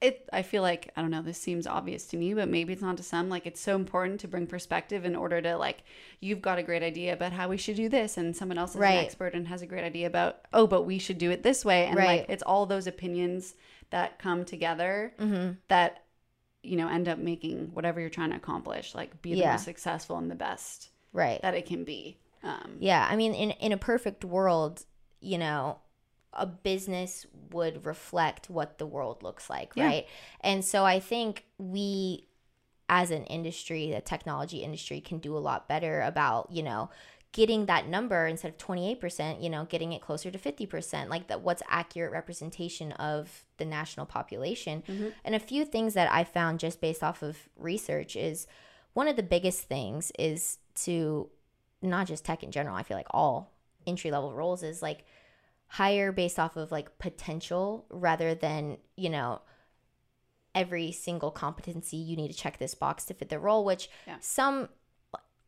[0.00, 0.28] it.
[0.32, 1.22] I feel like I don't know.
[1.22, 3.28] This seems obvious to me, but maybe it's not to some.
[3.28, 5.82] Like it's so important to bring perspective in order to like
[6.20, 8.76] you've got a great idea about how we should do this, and someone else is
[8.80, 8.98] Right.
[8.98, 11.64] an expert and has a great idea about oh, but we should do it this
[11.64, 12.20] way, and Right.
[12.20, 13.54] like it's all those opinions
[13.90, 16.04] that come together hmm that
[16.62, 19.52] you know end up making whatever you're trying to accomplish like be the Yeah.
[19.52, 23.50] most successful and the best right that it can be um Yeah, I mean, in
[23.52, 24.84] in a perfect world,
[25.20, 25.78] you know,
[26.32, 29.84] a business would reflect what the world looks like, Yeah.
[29.86, 30.06] right?
[30.40, 32.28] And so I think we,
[32.88, 36.90] as an industry, the technology industry, can do a lot better about you know
[37.32, 41.42] getting that number instead of 28% you know getting it closer to 50% like that
[41.42, 45.12] what's accurate representation of the national population Mhm.
[45.24, 48.46] and a few things that i found just based off of research is
[48.94, 51.28] one of the biggest things is to
[51.82, 53.52] not just tech in general i feel like all
[53.86, 55.04] entry level roles is like
[55.66, 59.42] hire based off of like potential rather than you know
[60.54, 64.16] every single competency you need to check this box to fit the role which Yeah.
[64.20, 64.70] some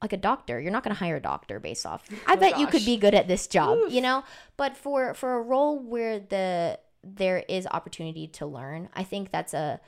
[0.02, 0.60] like a doctor.
[0.60, 2.04] You're not going to hire a doctor based off.
[2.26, 3.92] I bet you could be good at this job Oof.
[3.92, 4.24] you know?
[4.56, 9.54] But for for a role where the there is opportunity to learn i think that's
[9.54, 9.80] a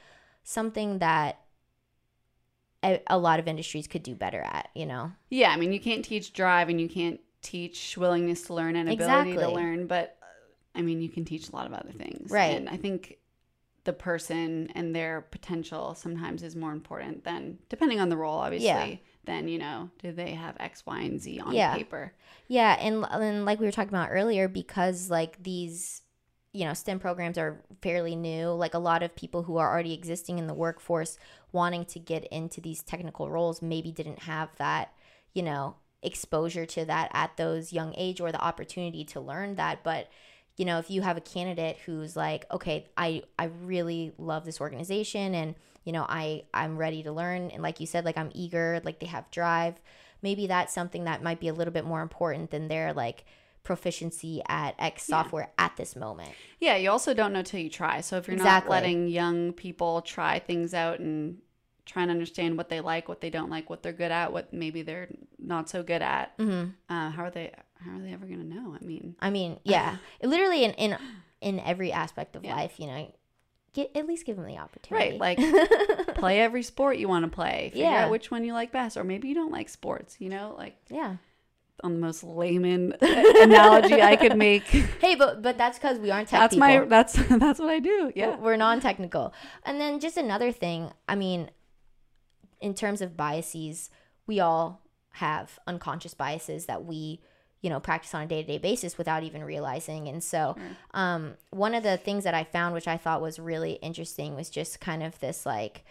[0.45, 1.41] something that
[2.85, 5.13] a, a lot of industries could do better at you know?
[5.31, 8.89] Yeah i mean you can't teach drive and you can't teach willingness to learn and
[8.89, 12.31] ability to learn but uh, i mean you can teach a lot of other things.
[12.31, 12.57] Right.
[12.57, 13.19] and i think
[13.85, 18.67] the person and their potential sometimes is more important than depending on the role obviously.
[18.69, 18.97] Yeah.
[19.25, 21.77] Than you know do they have x y and z on Yeah.
[21.77, 22.13] paper
[22.49, 26.03] Yeah, and and like we were talking about earlier, because like these,
[26.53, 28.49] you know, STEM programs are fairly new.
[28.51, 31.17] Like a lot of people who are already existing in the workforce,
[31.53, 34.93] wanting to get into these technical roles, maybe didn't have that,
[35.33, 39.83] you know, exposure to that at those young age or the opportunity to learn that.
[39.83, 40.09] But
[40.57, 44.61] you know, if you have a candidate who's like, okay, I I really love this
[44.61, 48.31] organization, and you know, I I'm ready to learn, and like you said, like I'm
[48.35, 49.81] eager, like they have drive
[50.23, 53.25] maybe that's something that might be a little bit more important than their like
[53.65, 55.23] proficiency at X Yeah.
[55.23, 56.33] software at this moment.
[56.61, 58.01] Yeah, you also don't know till you try.
[58.01, 58.69] So if you're Exactly.
[58.69, 61.39] not letting young people try things out and
[61.87, 64.53] trying to understand what they like, what they don't like, what they're good at, what
[64.53, 67.53] maybe they're not so good at, hmm uh, how are they?
[67.85, 68.77] How are they ever gonna know?
[68.81, 70.97] I mean, I mean, yeah, literally in in
[71.41, 72.55] in every aspect of Yeah.
[72.57, 73.13] life, you know,
[73.75, 75.19] get at least give them the opportunity.
[75.19, 75.39] right?
[75.39, 77.71] Like play every sport you want to play.
[77.73, 78.05] Figure Yeah.
[78.05, 80.17] out which one you like best, or maybe you don't like sports.
[80.21, 81.17] You know, like yeah.
[81.83, 84.65] on the most layman analogy I could make.
[85.01, 86.69] Hey, but but that's because we aren't tech That's people.
[86.69, 86.85] my.
[86.85, 88.13] That's that's what I do.
[88.15, 88.37] Yeah.
[88.37, 89.33] we're non-technical
[89.65, 91.51] and then just another thing i mean
[92.61, 93.91] in terms of biases
[94.27, 94.81] we all
[95.15, 97.21] have unconscious biases that we
[97.63, 100.09] you know practice on a day-to-day basis without even realizing.
[100.09, 100.77] And so Sure.
[100.93, 104.51] um, one of the things that i found which i thought was really interesting was
[104.51, 105.85] just kind of this like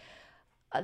[0.72, 0.82] uh,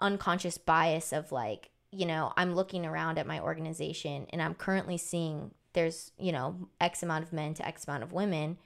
[0.00, 4.96] unconscious bias of like you know i'm looking around at my organization and i'm currently
[4.96, 8.58] seeing there's you know x amount of men to x amount of women.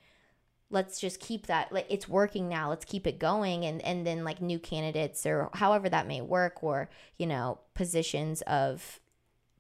[0.71, 2.71] Let's just keep that like it's working now.
[2.71, 3.65] Let's keep it going.
[3.67, 8.41] And and then like new candidates or however that may work or you know positions
[8.43, 8.99] of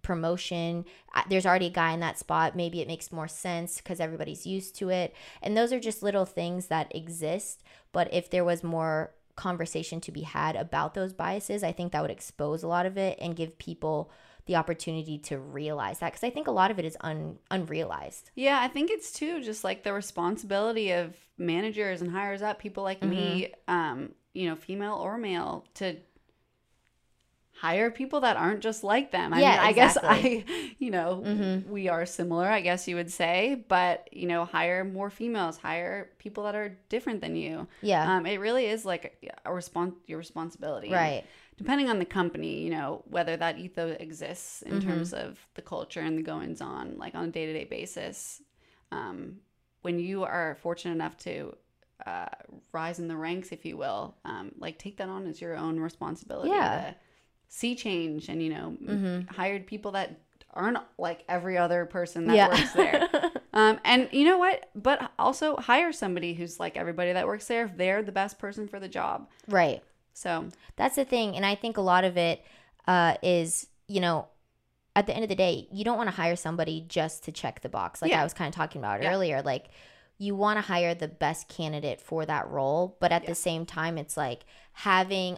[0.03, 0.85] promotion
[1.29, 4.75] there's already a guy in that spot maybe it makes more sense because everybody's used
[4.77, 7.63] to it and those are just little things that exist
[7.93, 12.03] but if there was more conversation to be had about those biases i think that
[12.03, 14.11] would expose a lot of it and give people
[14.47, 18.31] the opportunity to realize that because i think a lot of it is un- unrealized
[18.35, 22.83] Yeah, I think it's too just like the responsibility of managers and hires up people
[22.83, 23.75] like me, Mm-hmm.
[23.75, 25.97] um, you know, female or male, to
[27.63, 29.33] hire people that aren't just like them.
[29.33, 29.97] I Yeah, mean, I guess.
[30.03, 30.45] I,
[30.79, 31.65] you know, Mhm.
[31.65, 36.11] we are similar, I guess you would say, but you know, hire more females, hire
[36.19, 37.67] people that are different than you.
[37.83, 39.05] yeah Um, it really is like
[39.45, 41.25] a respons- your responsibility, And right
[41.57, 44.81] depending on the company, you know, whether that ethos exists in Mhm.
[44.81, 48.43] terms of the culture and the goings on, like on a day to day basis.
[48.91, 49.41] Um,
[49.83, 51.57] when you are fortunate enough to
[52.07, 52.27] uh,
[52.73, 55.79] rise in the ranks, if you will, um, like take that on as your own
[55.79, 56.51] responsibility.
[56.51, 56.69] Yeah.
[56.71, 56.95] To
[57.55, 59.35] see change and, you know, m- Mhm.
[59.37, 60.19] hired people that
[60.55, 63.09] aren't like every other person that yeah works there.
[63.55, 64.71] Um, and you know what?
[64.75, 68.67] But also hire somebody who's like everybody that works there if they're the best person
[68.67, 69.29] for the job.
[69.47, 69.83] Right.
[70.15, 71.37] So That's the thing.
[71.37, 72.43] And I think a lot of it
[72.89, 74.29] uh, is, you know,
[74.97, 77.61] at the end of the day, you don't want to hire somebody just to check
[77.61, 78.01] the box.
[78.01, 78.23] Like Yeah.
[78.23, 79.13] I was kind of talking about Yeah.
[79.13, 79.43] earlier.
[79.43, 79.67] Like
[80.17, 82.97] you want to hire the best candidate for that role.
[83.01, 83.29] But at Yeah.
[83.29, 85.37] the same time, it's like having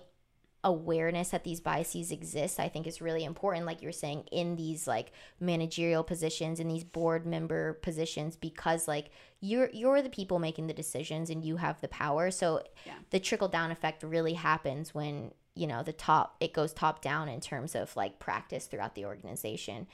[0.64, 4.86] awareness that these biases exist i think is really important like you're saying in these
[4.88, 10.66] like managerial positions in these board member positions because like you're you're the people making
[10.66, 12.94] the decisions and you have the power so Yeah.
[13.10, 17.28] the trickle down effect really happens when you know the top it goes top down
[17.28, 19.86] in terms of like practice throughout the organization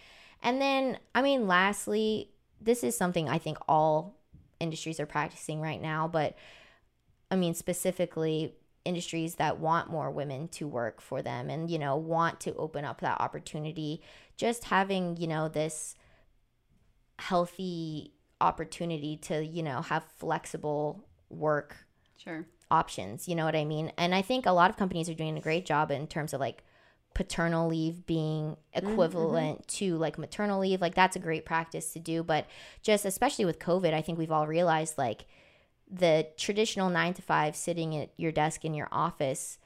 [0.42, 2.30] and then i mean lastly
[2.61, 4.16] this is something i think all
[4.61, 6.37] industries are practicing right now but
[7.30, 11.96] i mean specifically industries that want more women to work for them and you know
[11.96, 14.00] want to open up that opportunity.
[14.36, 15.94] Just having you know this
[17.18, 21.76] healthy opportunity to you know have flexible work
[22.16, 22.46] sure.
[22.70, 23.92] options you know what i mean?
[23.98, 26.40] And i think a lot of companies are doing a great job in terms of
[26.40, 26.64] like
[27.12, 28.88] paternal leave being mm-hmm.
[28.88, 30.80] equivalent to like maternal leave.
[30.80, 32.46] Like that's a great practice to do but
[32.82, 35.26] just especially with covid i think we've all realized like
[35.90, 39.59] the traditional 9 to 5 sitting at your desk in your office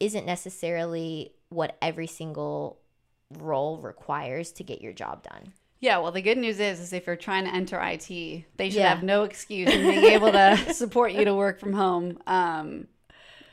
[0.00, 2.78] isn't necessarily what every single
[3.38, 7.06] role requires to get your job done Yeah, well, the good news is, is if
[7.06, 8.88] you're trying to enter IT, they should Yeah.
[8.94, 12.18] have no excuse in being able to support you to work from home.
[12.26, 12.88] Um,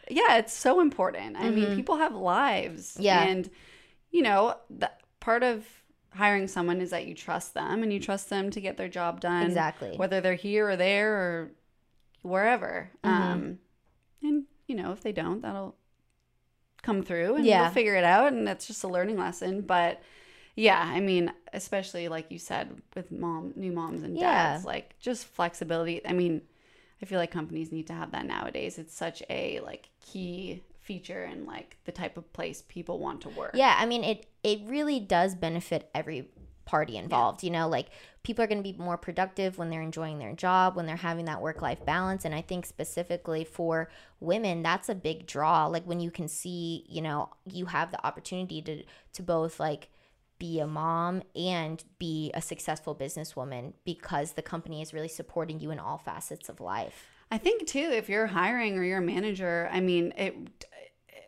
[0.09, 1.35] yeah, it's so important.
[1.37, 2.93] I mean, people have lives.
[2.93, 3.01] Mm-hmm.
[3.03, 3.23] Yeah.
[3.23, 3.49] And,
[4.11, 5.65] you know, the, part of
[6.11, 9.19] hiring someone is that you trust them and you trust them to get their job
[9.19, 9.45] done.
[9.45, 9.95] Exactly.
[9.97, 11.51] Whether they're here or there or
[12.25, 12.89] wherever.
[13.03, 13.21] Mm-hmm.
[13.31, 13.59] Um,
[14.23, 15.75] and, you know, if they don't, that'll
[16.81, 17.61] come through and Yeah.
[17.63, 18.33] we'll figure it out.
[18.33, 19.61] And that's just a learning lesson.
[19.61, 20.01] But,
[20.55, 24.53] yeah, I mean, especially like you said with mom, new moms and Yeah.
[24.53, 26.05] dads, like just flexibility.
[26.05, 26.41] I mean,
[27.01, 28.77] I feel like companies need to have that nowadays.
[28.77, 33.29] It's such a like key feature in like the type of place people want to
[33.29, 33.51] work.
[33.55, 36.29] Yeah, I mean it it really does benefit every
[36.65, 37.89] party involved, you know, like
[38.23, 41.25] people are going to be more productive when they're enjoying their job, when they're having
[41.25, 45.67] that work-life balance, and I think specifically for women, that's a big draw.
[45.67, 49.89] Like when you can see, you know, you have the opportunity to to both like
[50.37, 55.71] be a mom and be a successful businesswoman because the company is really supporting you
[55.71, 57.07] in all facets of life.
[57.31, 60.35] I think too, if you're hiring or you're a manager, I mean, it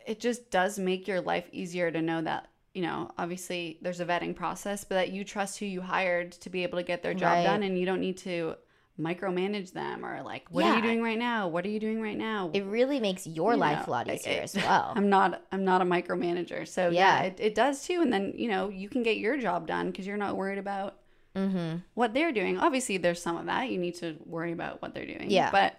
[0.06, 2.48] it just does make your life easier to know that
[2.78, 6.48] you know obviously there's a vetting process, but that you trust who you hired to
[6.48, 7.42] be able to get their job Right.
[7.42, 8.54] done, and you don't need to
[9.00, 11.48] micromanage them or like, what are you doing right now?
[11.48, 12.50] What are you doing right now?
[12.52, 14.92] It really makes your You life know, a lot easier I- as well.
[14.98, 16.68] I'm not I'm not a micromanager.
[16.68, 17.22] So yeah, Yeah.
[17.28, 18.00] it, it does too.
[18.00, 20.98] And then, you know, you can get your job done because you're not worried about
[21.34, 21.78] mm-hmm.
[21.94, 22.58] what they're doing.
[22.58, 23.70] Obviously there's some of that.
[23.70, 25.30] You need to worry about what they're doing.
[25.30, 25.50] Yeah.
[25.50, 25.76] But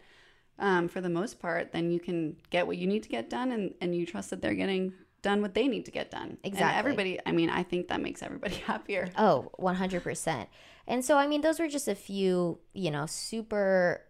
[0.58, 3.52] um, for the most part, then you can get what you need to get done
[3.52, 6.30] and, and you trust that they're getting done what they need to get done.
[6.30, 6.80] And Exactly.
[6.80, 9.10] everybody I mean, I think that makes everybody happier.
[9.18, 10.48] Oh, 100%.
[10.88, 14.06] And so, I mean, those were just a few, you know, super,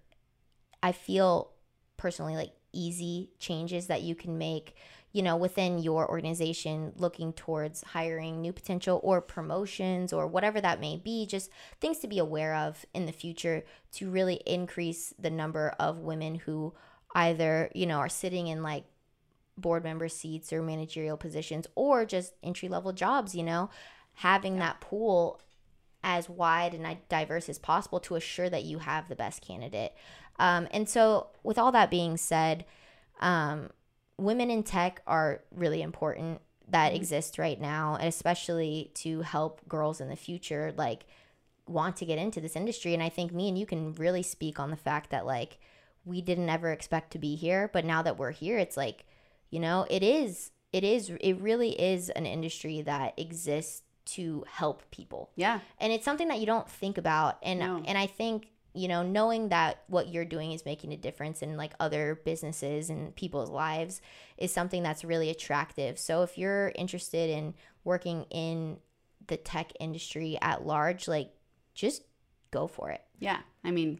[0.82, 1.52] I feel
[1.98, 4.76] personally like easy changes that you can make,
[5.12, 10.80] you know, within your organization looking towards hiring new potential or promotions or whatever that
[10.80, 11.50] may be, just
[11.82, 16.36] things to be aware of in the future to really increase the number of women
[16.36, 16.74] who
[17.15, 18.86] either, you know, are sitting in like
[19.62, 23.69] board member seats or managerial positions or just entry level jobs, you know,
[24.15, 25.39] having that pool
[26.04, 29.93] as wide and diverse as possible to assure that you have the best candidate.
[30.38, 32.65] Um, and so, with all that being said,
[33.19, 33.69] um,
[34.17, 40.00] women in tech are really important that exist right now, and especially to help girls
[40.00, 41.06] in the future, like
[41.67, 42.93] want to get into this industry.
[42.93, 45.60] And I think me and you can really speak on the fact that like
[46.06, 49.06] we didn't ever expect to be here, but now that we're here, it's like,
[49.49, 54.89] you know, it is, it is, it really is an industry that exists to help
[54.89, 55.59] people Yeah.
[55.79, 57.83] and it's something that you don't think about and No.
[57.85, 61.55] and i think you know knowing that what you're doing is making a difference in
[61.57, 64.01] like other businesses and people's lives
[64.38, 68.77] is something that's really attractive so if you're interested in working in
[69.27, 71.29] the tech industry at large like
[71.76, 72.01] just
[72.49, 73.41] go for it Yeah.
[73.63, 73.99] I mean,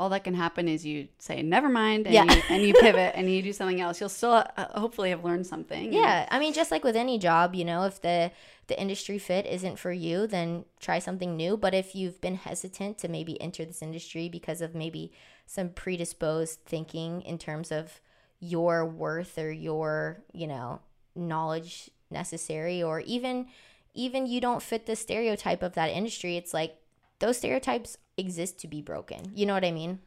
[0.00, 2.24] all that can happen is you say never mind and, Yeah.
[2.34, 4.00] you, and you pivot and you do something else.
[4.00, 5.92] You'll still uh, hopefully have learned something.
[5.92, 8.30] yeah i mean just like with any job you know if the
[8.70, 12.96] the industry fit isn't for you then try something new but if you've been hesitant
[12.98, 15.12] to maybe enter this industry because of maybe
[15.44, 18.00] some predisposed thinking in terms of
[18.38, 20.80] your worth or your you know
[21.14, 23.46] knowledge necessary or even
[23.94, 26.76] even you don't fit the stereotype of that industry it's like
[27.18, 29.32] those stereotypes exist to be broken.
[29.34, 29.98] You know what I mean?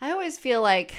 [0.00, 0.94] I always feel like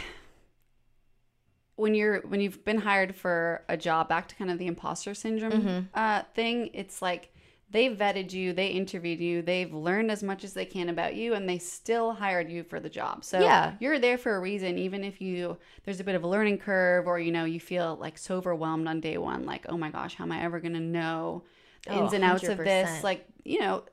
[1.75, 5.13] when you're when you've been hired for a job, back to kind of the imposter
[5.13, 5.79] syndrome Mm-hmm.
[5.93, 7.33] uh, thing, it's like
[7.71, 11.35] they vetted you, they interviewed you, they've learned as much as they can about you,
[11.35, 13.23] and they still hired you for the job.
[13.23, 13.73] So Yeah.
[13.79, 17.07] you're there for a reason, even if you there's a bit of a learning curve,
[17.07, 20.15] or you know you feel like so overwhelmed on day one, like oh my gosh,
[20.15, 21.43] how am I ever gonna know
[21.85, 23.03] the Oh, ins and outs of this?
[23.03, 23.83] Like you know,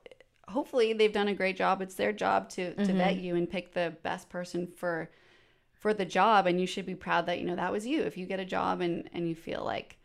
[0.47, 1.81] hopefully they've done a great job.
[1.81, 2.97] It's their job to to Mm-hmm.
[2.97, 5.09] vet you and pick the best person for
[5.73, 8.17] for the job and you should be proud that you know that was you if
[8.17, 9.95] you get a job and and you feel like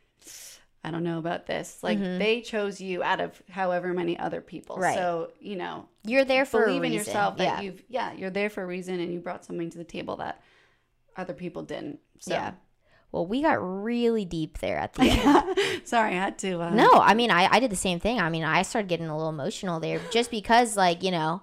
[0.85, 4.77] i don't know about this like they chose you out of however many other people
[4.77, 4.83] Mm-hmm.
[4.85, 4.95] Right.
[4.97, 7.61] so you know You're there for believe in yourself that yeah.
[7.63, 10.43] you've yeah you're there for a reason and you brought something to the table that
[11.17, 12.53] other people didn't so Yeah.
[13.13, 15.87] Well, we got really deep there at the end.
[15.87, 18.19] sorry i had to uh, No, I mean, I, I did the same thing.
[18.19, 21.43] I mean, I started getting a little emotional there just because, like, you know,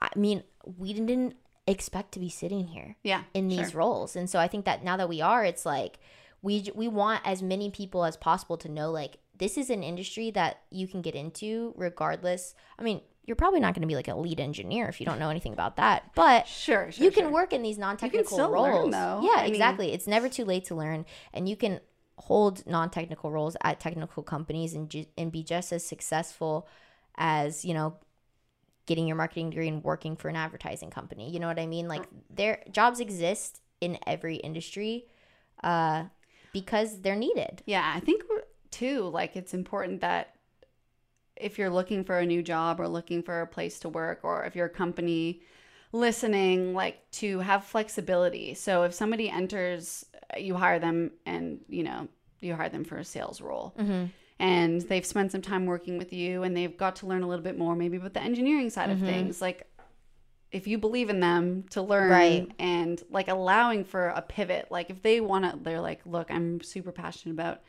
[0.00, 1.34] I mean, we didn't
[1.66, 3.78] expect to be sitting here yeah in these sure.
[3.78, 4.16] roles.
[4.16, 5.98] And so I think that now that we are, it's like
[6.40, 10.30] we we want as many people as possible to know like this is an industry
[10.32, 12.54] that you can get into regardless.
[12.78, 15.18] I mean, you're probably not going to be like a lead engineer if you don't
[15.18, 17.32] know anything about that, but sure, sure you can sure.
[17.32, 18.82] work in these non-technical roles.
[18.82, 19.20] learn, though.
[19.22, 19.92] Yeah, I mean- exactly.
[19.92, 21.80] It's never too late to learn, and you can
[22.18, 26.68] hold non-technical roles at technical companies and ju- and be just as successful
[27.16, 27.96] as you know
[28.86, 31.30] getting your marketing degree and working for an advertising company.
[31.30, 31.88] You know what I mean?
[31.88, 35.06] Like their jobs exist in every industry
[35.62, 36.04] uh,
[36.52, 37.62] because they're needed.
[37.66, 38.24] Yeah, I think
[38.70, 40.34] too, like it's important that
[41.42, 44.44] if you're looking for a new job or looking for a place to work, or
[44.44, 45.42] if you're a company
[45.92, 48.54] listening, like to have flexibility.
[48.54, 52.08] So if somebody enters, uh, you hire them and, you know,
[52.40, 53.74] you hire them for a sales role.
[53.78, 54.06] Mm-hmm.
[54.38, 57.44] And they've spent some time working with you and they've got to learn a little
[57.44, 59.06] bit more, maybe about the engineering side of mm-hmm.
[59.06, 59.40] things.
[59.40, 59.68] Like,
[60.50, 62.50] if you believe in them to learn Right.
[62.58, 66.60] and like allowing for a pivot, like if they want to, they're like, look, I'm
[66.60, 67.62] super passionate about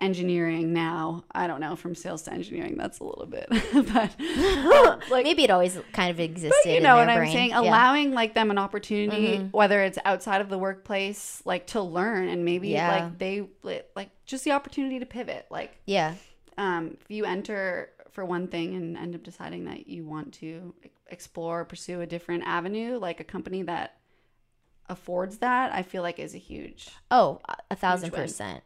[0.00, 1.24] engineering now.
[1.32, 4.14] I don't know, from sales to engineering, that's a little bit, but
[5.10, 6.54] like, Maybe it always kind of existed.
[6.64, 7.50] but you know what I'm saying?
[7.50, 7.60] Yeah.
[7.60, 9.46] Allowing like them an opportunity, Mm-hmm.
[9.56, 12.90] whether it's outside of the workplace, like to learn and maybe Yeah.
[12.90, 13.48] like they
[13.94, 15.46] like just the opportunity to pivot.
[15.50, 16.14] Like yeah.
[16.56, 20.74] um, if you enter for one thing and end up deciding that you want to
[21.08, 23.96] explore, pursue a different avenue, like a company that
[24.88, 26.88] affords that, I feel like is a huge.
[27.10, 27.40] Oh,
[27.70, 28.62] a- thousand percent.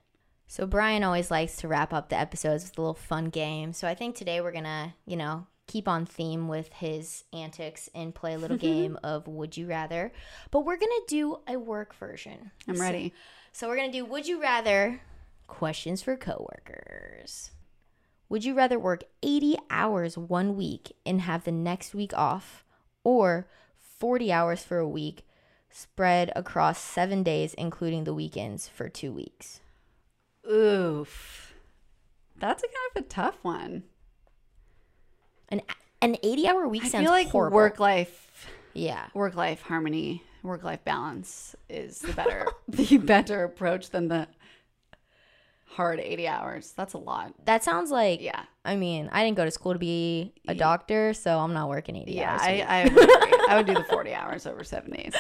[0.53, 3.73] So Brian always likes to wrap up the episodes with a little fun game.
[3.73, 8.15] So I think today we're gonna, you know, keep on theme with his antics and
[8.15, 10.13] play a little game of Would You Rather.
[10.51, 12.51] But we're gonna do a work version.
[12.69, 13.15] I'm ready.
[13.53, 15.01] So we're gonna do Would You Rather
[15.47, 17.53] questions for coworkers.
[18.29, 22.63] Would you rather work 80 hours one week and have the next week off,
[23.05, 23.49] or
[23.79, 25.27] 40 hours for a week
[25.71, 29.62] spread across seven days, including the weekends, for two weeks?
[30.51, 31.55] Oof,
[32.37, 33.85] that's a kind of a tough one.
[35.49, 35.63] An
[36.01, 37.55] an 80 hour week I sounds feel like horrible.
[37.55, 39.07] work life, Yeah.
[39.15, 44.27] work life harmony, work life balance is the better, the better approach than the
[45.67, 46.73] hard 80 hours.
[46.77, 47.35] That's a lot.
[47.45, 48.43] That sounds like, Yeah.
[48.65, 51.97] I mean, I didn't go to school to be a doctor, so I'm not working
[51.97, 52.43] 80 Yeah, hours.
[52.43, 52.81] a I.
[52.83, 53.11] I, would.
[53.51, 55.13] I would do the 40 hours over seven days.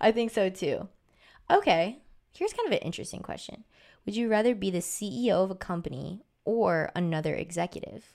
[0.00, 0.88] I think so too.
[1.50, 1.98] Okay,
[2.36, 3.64] here's kind of an interesting question.
[4.06, 8.14] Would you rather be the CEO of a company or another executive?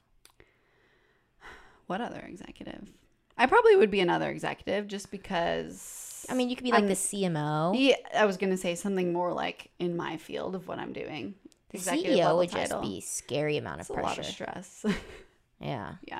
[1.87, 2.89] What other executive?
[3.37, 6.25] I probably would be another executive just because.
[6.29, 7.73] I mean, you could be like I'm- the CMO.
[7.77, 10.93] yeah, I was going to say something more like in my field of what I'm
[10.93, 11.35] doing.
[11.71, 12.81] The Executive CEO would title.
[12.81, 14.45] just be scary amount It's of a lot pressure.
[14.45, 14.85] of stress.
[15.61, 16.19] yeah, yeah.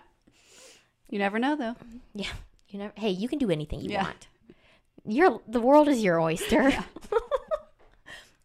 [1.10, 1.76] You never know though.
[2.16, 2.30] yeah.
[2.70, 2.94] You never.
[2.96, 4.04] Hey, you can do anything you Yeah.
[4.04, 4.28] want.
[5.06, 6.72] Your the world is your oyster.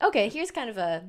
[0.02, 1.04] okay, here's kind of a.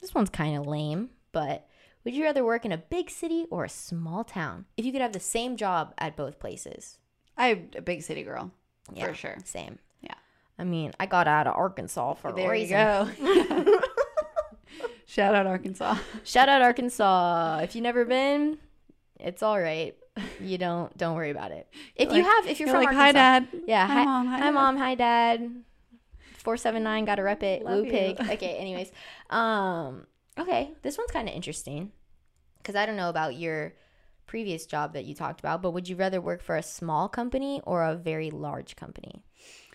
[0.00, 1.66] This one's kind of lame, but
[2.04, 5.00] would you rather work in a big city or a small town if you could
[5.00, 6.98] have the same job at both places?
[7.36, 8.52] I'm a big city girl
[8.92, 9.36] Yeah, for sure.
[9.44, 9.78] Same.
[10.02, 10.14] Yeah.
[10.58, 13.08] I mean, I got out of Arkansas for a There you go.
[15.06, 15.96] Shout out Arkansas.
[16.24, 17.60] Shout out Arkansas.
[17.62, 18.58] If you've never been,
[19.20, 19.96] it's all right.
[20.40, 21.68] You don't don't worry about it.
[21.96, 23.48] If you have, if you're, You're from like, Arkansas, hi, dad.
[23.66, 24.26] yeah, Hi, hi, Mom.
[24.26, 25.62] Hi, hi, Dad." mom, hi, dad.
[26.44, 27.64] Four seven nine, gotta rep it.
[27.64, 27.90] Love Woo you.
[27.90, 28.20] pig.
[28.20, 28.92] Okay, anyways,
[29.30, 30.06] um,
[30.38, 31.90] okay, this one's kind of interesting
[32.58, 33.74] because I don't know about your
[34.26, 37.60] previous job that you talked about, but would you rather work for a small company
[37.64, 39.22] or a very large company?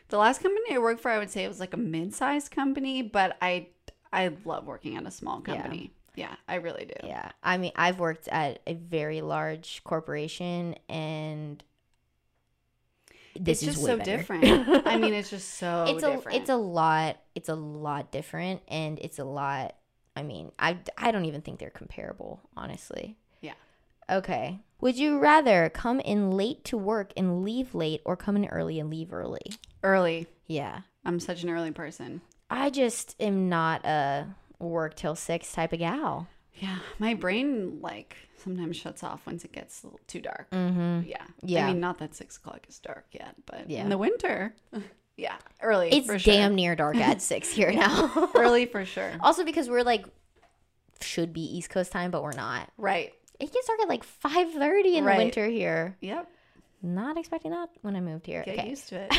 [0.10, 3.02] The last company I worked for, I would say it was like a mid-sized company,
[3.02, 3.68] but I
[4.14, 5.56] I love working at a small Yeah.
[5.62, 5.92] company.
[6.16, 7.08] Yeah, I really do.
[7.08, 7.32] Yeah.
[7.44, 11.64] I mean, I've worked at a very large corporation and
[13.40, 14.18] this it's is just so better.
[14.18, 14.44] different.
[14.86, 16.38] I mean, it's just so it's a different.
[16.38, 19.76] it's a lot it's a lot different and it's a lot
[20.16, 23.54] i mean i i don't even think they're comparable honestly Yeah.
[24.10, 28.46] okay would you rather come in late to work and leave late or come in
[28.48, 29.42] early and leave early
[29.84, 30.28] early.
[30.48, 32.22] yeah I'm such an early person.
[32.50, 34.28] i just am not a
[34.60, 36.28] work till six type of gal
[36.60, 40.50] Yeah, my brain like sometimes shuts off once it gets a little too dark.
[40.52, 41.66] mm-hmm Yeah, Yeah.
[41.66, 43.82] I mean, not that six o'clock is dark yet, but Yeah.
[43.82, 44.54] in the winter,
[45.18, 45.90] yeah, early.
[45.92, 46.34] it's for sure.
[46.34, 49.12] damn near dark at six here now early for sure.
[49.22, 50.06] also because we're like
[51.02, 53.14] should be east coast time but we're not Right.
[53.40, 55.18] it gets dark at like 5.30 in Right.
[55.18, 56.28] the winter here Yep.
[56.82, 59.14] not expecting that when i moved here Get okay used to it.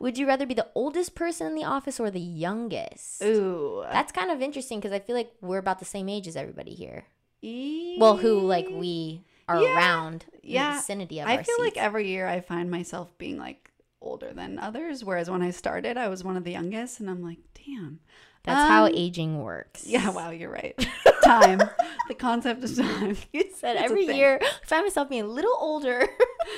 [0.00, 3.22] Would you rather be the oldest person in the office or the youngest?
[3.22, 3.84] Ooh.
[3.92, 6.74] That's kind of interesting because I feel like we're about the same age as everybody
[6.74, 7.04] here.
[7.42, 9.76] E- Well, who like we are Yeah.
[9.76, 10.70] around in Yeah.
[10.72, 13.70] the vicinity of I feel like every year I find myself being like
[14.00, 17.22] older than others, whereas when I started, I was one of the youngest, and I'm
[17.22, 18.00] like, damn.
[18.44, 19.84] That's how Um, aging works.
[19.86, 20.74] Yeah, wow, you're right.
[21.24, 21.60] time,
[22.08, 23.16] the concept of time.
[23.32, 26.08] You said It's every year I find myself being a little older.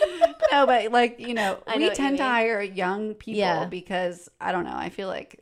[0.52, 3.64] no, but like you know, I we you tend to hire young people Yeah.
[3.64, 4.76] because I don't know.
[4.76, 5.40] I feel like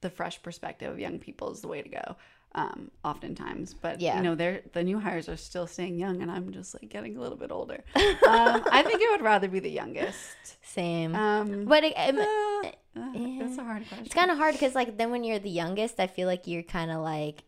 [0.00, 2.16] the fresh perspective of young people is the way to go.
[2.54, 4.16] Um, oftentimes, but Yeah.
[4.16, 7.16] you know, they're the new hires are still staying young, and I'm just like getting
[7.16, 7.84] a little bit older.
[7.94, 10.56] um, I think I would rather be the youngest.
[10.62, 11.14] Same.
[11.14, 12.68] Um, but it, it- uh,
[13.00, 13.38] uh, yeah.
[13.44, 14.06] that's a hard question.
[14.06, 16.62] it's kind of hard because like then when you're the youngest, I feel like you're
[16.64, 17.44] kind of like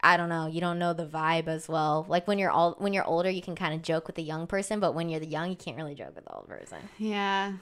[0.00, 2.04] I don't know, you don't know the vibe as well.
[2.08, 4.46] Like when you're all when you're older, you can kind of joke with the young
[4.48, 6.78] person, but when you're the young, you can't really joke with the old person.
[6.98, 7.52] yeah,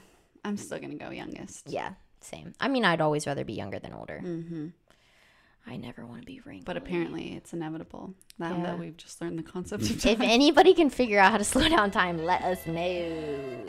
[0.43, 1.69] I'm still gonna go youngest.
[1.69, 2.53] Yeah, same.
[2.59, 4.19] I mean, I'd always rather be younger than older.
[4.19, 4.67] hmm
[5.67, 6.65] I never want to be wrinkled.
[6.65, 8.63] But apparently, it's inevitable now Yeah.
[8.63, 10.13] that we've just learned the concept of time.
[10.13, 13.65] if anybody can figure out how to slow down time, let us know.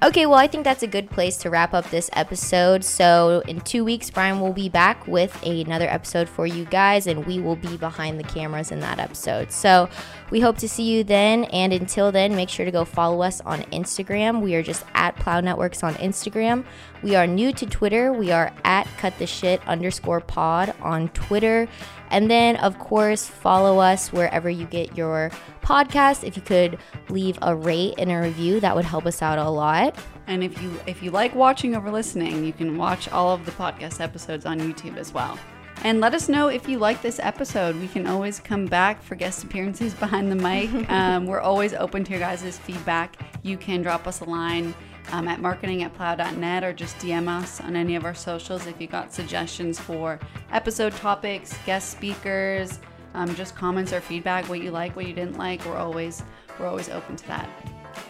[0.00, 2.84] Okay, well, I think that's a good place to wrap up this episode.
[2.84, 7.26] So, in two weeks, Brian will be back with another episode for you guys, and
[7.26, 9.50] we will be behind the cameras in that episode.
[9.50, 9.88] So,
[10.30, 11.44] we hope to see you then.
[11.46, 14.40] And until then, make sure to go follow us on Instagram.
[14.40, 16.64] We are just at Plow Networks on Instagram.
[17.02, 18.12] We are new to Twitter.
[18.12, 21.66] We are at Cut the Shit underscore pod on Twitter.
[22.10, 25.30] And then, of course, follow us wherever you get your
[25.62, 26.24] podcast.
[26.24, 26.78] If you could
[27.08, 29.96] leave a rate and a review, that would help us out a lot.
[30.26, 33.52] And if you if you like watching over listening, you can watch all of the
[33.52, 35.38] podcast episodes on YouTube as well.
[35.84, 37.76] And let us know if you like this episode.
[37.76, 40.90] We can always come back for guest appearances behind the mic.
[40.90, 43.16] um, we're always open to your guys' feedback.
[43.42, 44.74] You can drop us a line
[45.12, 48.80] um, at marketing at plow.net or just DM us on any of our socials if
[48.80, 50.18] you got suggestions for
[50.52, 52.80] episode topics, guest speakers,
[53.14, 55.64] um, just comments or feedback, what you like, what you didn't like.
[55.64, 56.22] We're always
[56.58, 57.48] we're always open to that.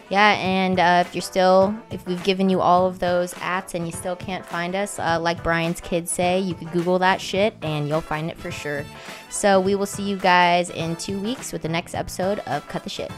[0.09, 3.85] Yeah, and uh, if you're still, if we've given you all of those ats and
[3.85, 7.55] you still can't find us, uh, like Brian's kids say, you could Google that shit
[7.61, 8.85] and you'll find it for sure.
[9.29, 12.83] So we will see you guys in two weeks with the next episode of Cut
[12.83, 13.11] the Shit.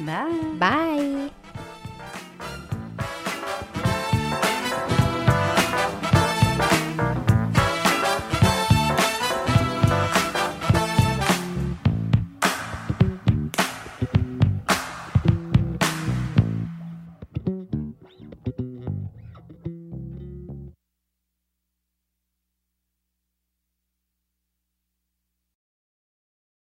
[0.00, 0.54] Bye.
[0.58, 1.30] Bye.